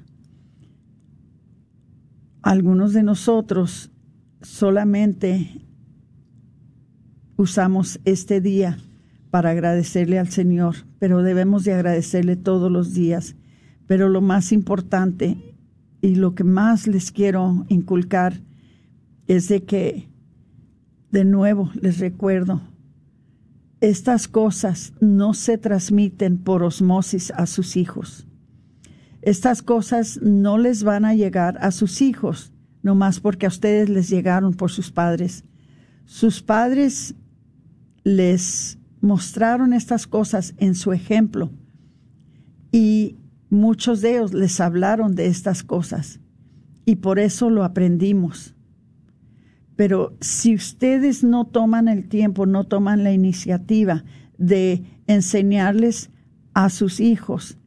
algunos 2.41 2.91
de 2.91 3.03
nosotros 3.03 3.89
solamente 4.41 5.65
usamos 7.37 8.01
este 8.03 8.41
día 8.41 8.79
para 9.31 9.51
agradecerle 9.51 10.19
al 10.19 10.27
Señor, 10.27 10.75
pero 10.99 11.23
debemos 11.23 11.63
de 11.63 11.73
agradecerle 11.73 12.35
todos 12.35 12.69
los 12.69 12.93
días. 12.93 13.37
Pero 13.87 14.09
lo 14.09 14.19
más 14.19 14.51
importante 14.51 15.55
y 16.01 16.15
lo 16.15 16.35
que 16.35 16.43
más 16.43 16.85
les 16.85 17.13
quiero 17.13 17.65
inculcar 17.69 18.41
es 19.27 19.47
de 19.47 19.63
que, 19.63 20.09
de 21.11 21.23
nuevo, 21.23 21.71
les 21.79 21.99
recuerdo, 21.99 22.61
estas 23.89 24.27
cosas 24.27 24.93
no 24.99 25.33
se 25.33 25.57
transmiten 25.57 26.37
por 26.39 26.63
osmosis 26.63 27.31
a 27.31 27.45
sus 27.45 27.77
hijos. 27.77 28.27
Estas 29.21 29.61
cosas 29.61 30.19
no 30.23 30.57
les 30.57 30.83
van 30.83 31.05
a 31.05 31.13
llegar 31.13 31.57
a 31.61 31.71
sus 31.71 32.01
hijos, 32.01 32.51
nomás 32.81 33.19
porque 33.19 33.45
a 33.45 33.49
ustedes 33.49 33.89
les 33.89 34.09
llegaron 34.09 34.53
por 34.55 34.71
sus 34.71 34.91
padres. 34.91 35.43
Sus 36.05 36.41
padres 36.41 37.13
les 38.03 38.79
mostraron 39.01 39.71
estas 39.71 40.07
cosas 40.07 40.55
en 40.57 40.73
su 40.73 40.91
ejemplo 40.91 41.51
y 42.71 43.17
muchos 43.51 44.01
de 44.01 44.15
ellos 44.15 44.33
les 44.33 44.59
hablaron 44.59 45.13
de 45.13 45.27
estas 45.27 45.63
cosas 45.63 46.19
y 46.85 46.97
por 46.97 47.19
eso 47.19 47.51
lo 47.51 47.63
aprendimos. 47.63 48.54
Pero 49.75 50.15
si 50.21 50.55
ustedes 50.55 51.23
no 51.23 51.45
toman 51.45 51.87
el 51.87 52.07
tiempo, 52.07 52.45
no 52.45 52.63
toman 52.63 53.03
la 53.03 53.11
iniciativa 53.11 54.03
de 54.37 54.83
enseñarles 55.07 56.09
a 56.53 56.69
sus 56.69 56.99
hijos 56.99 57.57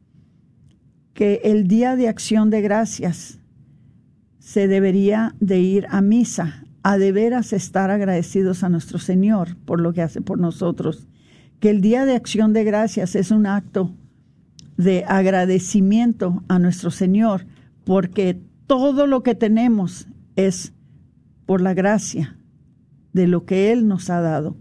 que 1.13 1.41
el 1.43 1.67
día 1.67 1.95
de 1.95 2.07
acción 2.07 2.49
de 2.49 2.61
gracias 2.61 3.39
se 4.39 4.67
debería 4.67 5.35
de 5.39 5.59
ir 5.59 5.85
a 5.89 6.01
misa, 6.01 6.63
a 6.81 6.97
de 6.97 7.11
veras 7.11 7.53
estar 7.53 7.91
agradecidos 7.91 8.63
a 8.63 8.69
nuestro 8.69 8.99
Señor 8.99 9.57
por 9.65 9.79
lo 9.81 9.93
que 9.93 10.01
hace 10.01 10.21
por 10.21 10.39
nosotros, 10.39 11.07
que 11.59 11.69
el 11.69 11.81
día 11.81 12.05
de 12.05 12.15
acción 12.15 12.53
de 12.53 12.63
gracias 12.63 13.15
es 13.15 13.31
un 13.31 13.45
acto 13.45 13.93
de 14.77 15.03
agradecimiento 15.05 16.41
a 16.47 16.57
nuestro 16.57 16.89
Señor, 16.89 17.45
porque 17.83 18.39
todo 18.65 19.05
lo 19.05 19.21
que 19.21 19.35
tenemos 19.35 20.07
es 20.37 20.73
por 21.49 21.61
la 21.61 21.73
gracia 21.73 22.37
de 23.11 23.25
lo 23.25 23.47
que 23.47 23.71
Él 23.71 23.87
nos 23.87 24.11
ha 24.11 24.21
dado. 24.21 24.55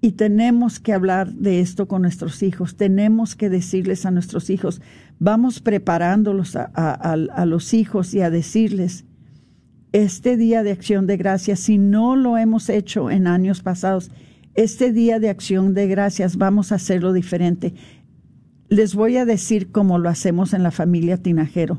Y 0.00 0.10
tenemos 0.10 0.80
que 0.80 0.92
hablar 0.92 1.32
de 1.32 1.60
esto 1.60 1.86
con 1.86 2.02
nuestros 2.02 2.42
hijos, 2.42 2.76
tenemos 2.76 3.36
que 3.36 3.48
decirles 3.48 4.04
a 4.04 4.10
nuestros 4.10 4.50
hijos, 4.50 4.82
vamos 5.20 5.60
preparándolos 5.60 6.56
a, 6.56 7.44
los 7.46 7.72
hijos 7.72 8.14
y 8.14 8.20
a 8.20 8.30
decirles, 8.30 9.04
este 9.92 10.36
día 10.36 10.64
de 10.64 10.72
acción 10.72 11.06
de 11.06 11.16
gracias, 11.16 11.60
si 11.60 11.78
no 11.78 12.16
lo 12.16 12.36
hemos 12.36 12.68
hecho 12.68 13.08
en 13.08 13.28
años 13.28 13.62
pasados, 13.62 14.10
este 14.54 14.92
día 14.92 15.20
de 15.20 15.28
acción 15.28 15.72
de 15.72 15.86
gracias 15.86 16.36
vamos 16.36 16.72
a 16.72 16.74
hacerlo 16.74 17.12
diferente. 17.12 17.74
Les 18.68 18.96
voy 18.96 19.18
a 19.18 19.24
decir 19.24 19.70
cómo 19.70 20.00
lo 20.00 20.08
hacemos 20.08 20.52
en 20.52 20.64
la 20.64 20.72
familia 20.72 21.16
Tinajero, 21.16 21.78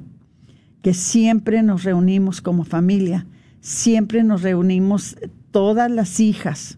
que 0.82 0.94
siempre 0.94 1.62
nos 1.62 1.84
reunimos 1.84 2.40
como 2.40 2.64
familia, 2.64 3.28
siempre 3.62 4.24
nos 4.24 4.42
reunimos 4.42 5.16
todas 5.52 5.90
las 5.90 6.20
hijas. 6.20 6.78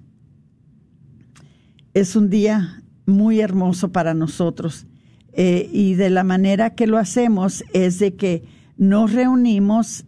Es 1.94 2.16
un 2.16 2.30
día 2.30 2.84
muy 3.06 3.42
hermoso 3.42 3.92
para 3.92 4.14
nosotros 4.14 4.86
eh, 5.34 5.70
y 5.72 5.96
de 5.96 6.10
la 6.10 6.24
manera 6.24 6.76
que 6.76 6.88
lo 6.88 6.98
hacemos 6.98 7.64
es 7.74 8.00
de 8.00 8.16
que 8.16 8.44
nos 8.78 9.14
reunimos 9.14 10.06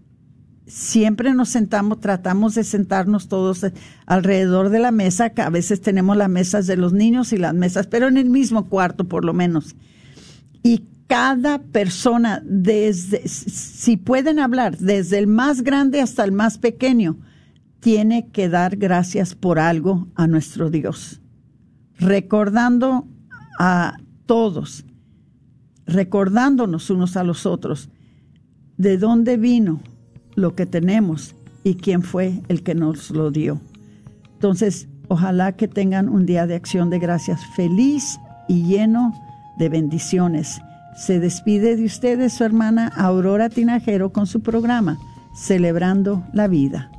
siempre 0.66 1.34
nos 1.34 1.50
sentamos, 1.50 2.00
tratamos 2.00 2.56
de 2.56 2.64
sentarnos 2.64 3.28
todos 3.28 3.66
alrededor 4.06 4.70
de 4.70 4.80
la 4.80 4.92
mesa, 4.92 5.32
que 5.32 5.42
a 5.42 5.50
veces 5.50 5.82
tenemos 5.82 6.16
las 6.18 6.30
mesas 6.30 6.68
de 6.68 6.78
los 6.78 6.94
niños 6.94 7.34
y 7.34 7.38
las 7.38 7.54
mesas, 7.54 7.88
pero 7.88 8.08
en 8.08 8.18
el 8.18 8.30
mismo 8.30 8.70
cuarto 8.70 9.08
por 9.08 9.26
lo 9.26 9.34
menos. 9.34 9.76
Y 10.64 10.86
cada 11.14 11.60
persona, 11.60 12.42
desde, 12.44 13.28
si 13.28 13.98
pueden 13.98 14.40
hablar, 14.40 14.80
desde 14.80 15.20
el 15.20 15.28
más 15.28 15.62
grande 15.62 16.02
hasta 16.02 16.24
el 16.24 16.32
más 16.32 16.58
pequeño, 16.58 17.18
tiene 17.82 18.30
que 18.32 18.50
dar 18.50 18.78
gracias 18.78 19.36
por 19.36 19.60
algo 19.60 20.08
a 20.16 20.26
nuestro 20.26 20.72
Dios. 20.72 21.22
Recordando 22.00 23.08
a 23.60 23.98
todos, 24.26 24.86
recordándonos 25.86 26.90
unos 26.90 27.16
a 27.16 27.24
los 27.24 27.46
otros, 27.46 27.90
de 28.78 28.98
dónde 28.98 29.38
vino 29.38 29.82
lo 30.34 30.56
que 30.56 30.66
tenemos 30.66 31.36
y 31.64 31.76
quién 31.76 32.02
fue 32.02 32.42
el 32.48 32.64
que 32.64 32.74
nos 32.74 33.12
lo 33.12 33.30
dio. 33.30 33.62
Entonces, 34.34 34.88
ojalá 35.10 35.52
que 35.52 35.68
tengan 35.68 36.10
un 36.10 36.26
día 36.26 36.48
de 36.48 36.56
acción 36.56 36.90
de 36.90 36.98
gracias 36.98 37.40
feliz 37.56 38.18
y 38.48 38.64
lleno 38.64 39.14
de 39.60 39.70
bendiciones. 39.70 40.60
Se 40.96 41.20
despide 41.20 41.76
de 41.76 41.86
ustedes 41.86 42.34
su 42.34 42.44
hermana 42.44 42.88
Aurora 42.88 43.50
Tinajero 43.50 44.12
con 44.12 44.28
su 44.28 44.42
programa 44.42 44.98
Celebrando 45.36 46.24
la 46.34 46.48
Vida. 46.48 46.93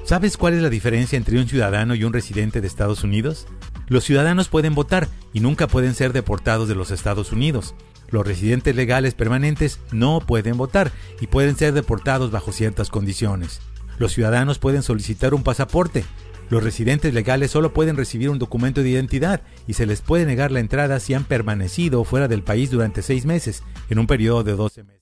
¿Sabes 0.03 0.37
cuál 0.37 0.55
es 0.55 0.63
la 0.63 0.71
diferencia 0.71 1.17
entre 1.17 1.39
un 1.39 1.47
ciudadano 1.47 1.95
y 1.95 2.03
un 2.03 2.13
residente 2.13 2.61
de 2.61 2.67
Estados 2.67 3.05
Unidos? 3.05 3.47
Los 3.87 4.03
ciudadanos 4.03 4.49
pueden 4.49 4.75
votar 4.75 5.07
y 5.33 5.39
nunca 5.39 5.69
pueden 5.69 5.95
ser 5.95 6.13
deportados 6.13 6.67
de 6.67 6.75
los 6.75 6.91
Estados 6.91 7.31
Unidos. 7.31 7.77
Los 8.11 8.27
residentes 8.27 8.75
legales 8.75 9.15
permanentes 9.15 9.79
no 9.93 10.19
pueden 10.19 10.57
votar 10.57 10.91
y 11.21 11.29
pueden 11.29 11.57
ser 11.57 11.75
deportados 11.75 12.33
bajo 12.33 12.51
ciertas 12.51 12.91
condiciones. 12.91 13.61
Los 13.99 14.13
ciudadanos 14.13 14.59
pueden 14.59 14.83
solicitar 14.83 15.35
un 15.35 15.45
pasaporte. 15.45 16.05
Los 16.51 16.65
residentes 16.65 17.15
legales 17.15 17.53
solo 17.53 17.73
pueden 17.73 17.97
recibir 17.97 18.31
un 18.31 18.41
documento 18.41 18.83
de 18.83 18.91
identidad 18.91 19.43
y 19.69 19.75
se 19.75 19.87
les 19.87 20.01
puede 20.01 20.27
negar 20.27 20.51
la 20.51 20.59
entrada 20.59 20.99
si 20.99 21.15
han 21.15 21.23
permanecido 21.23 22.03
fuera 22.03 22.27
del 22.27 22.43
país 22.43 22.73
durante 22.73 23.03
seis 23.03 23.27
meses, 23.27 23.63
en 23.91 24.01
un 24.01 24.09
periodo 24.09 24.43
de 24.43 24.57
12 24.57 24.83
meses. 24.83 25.02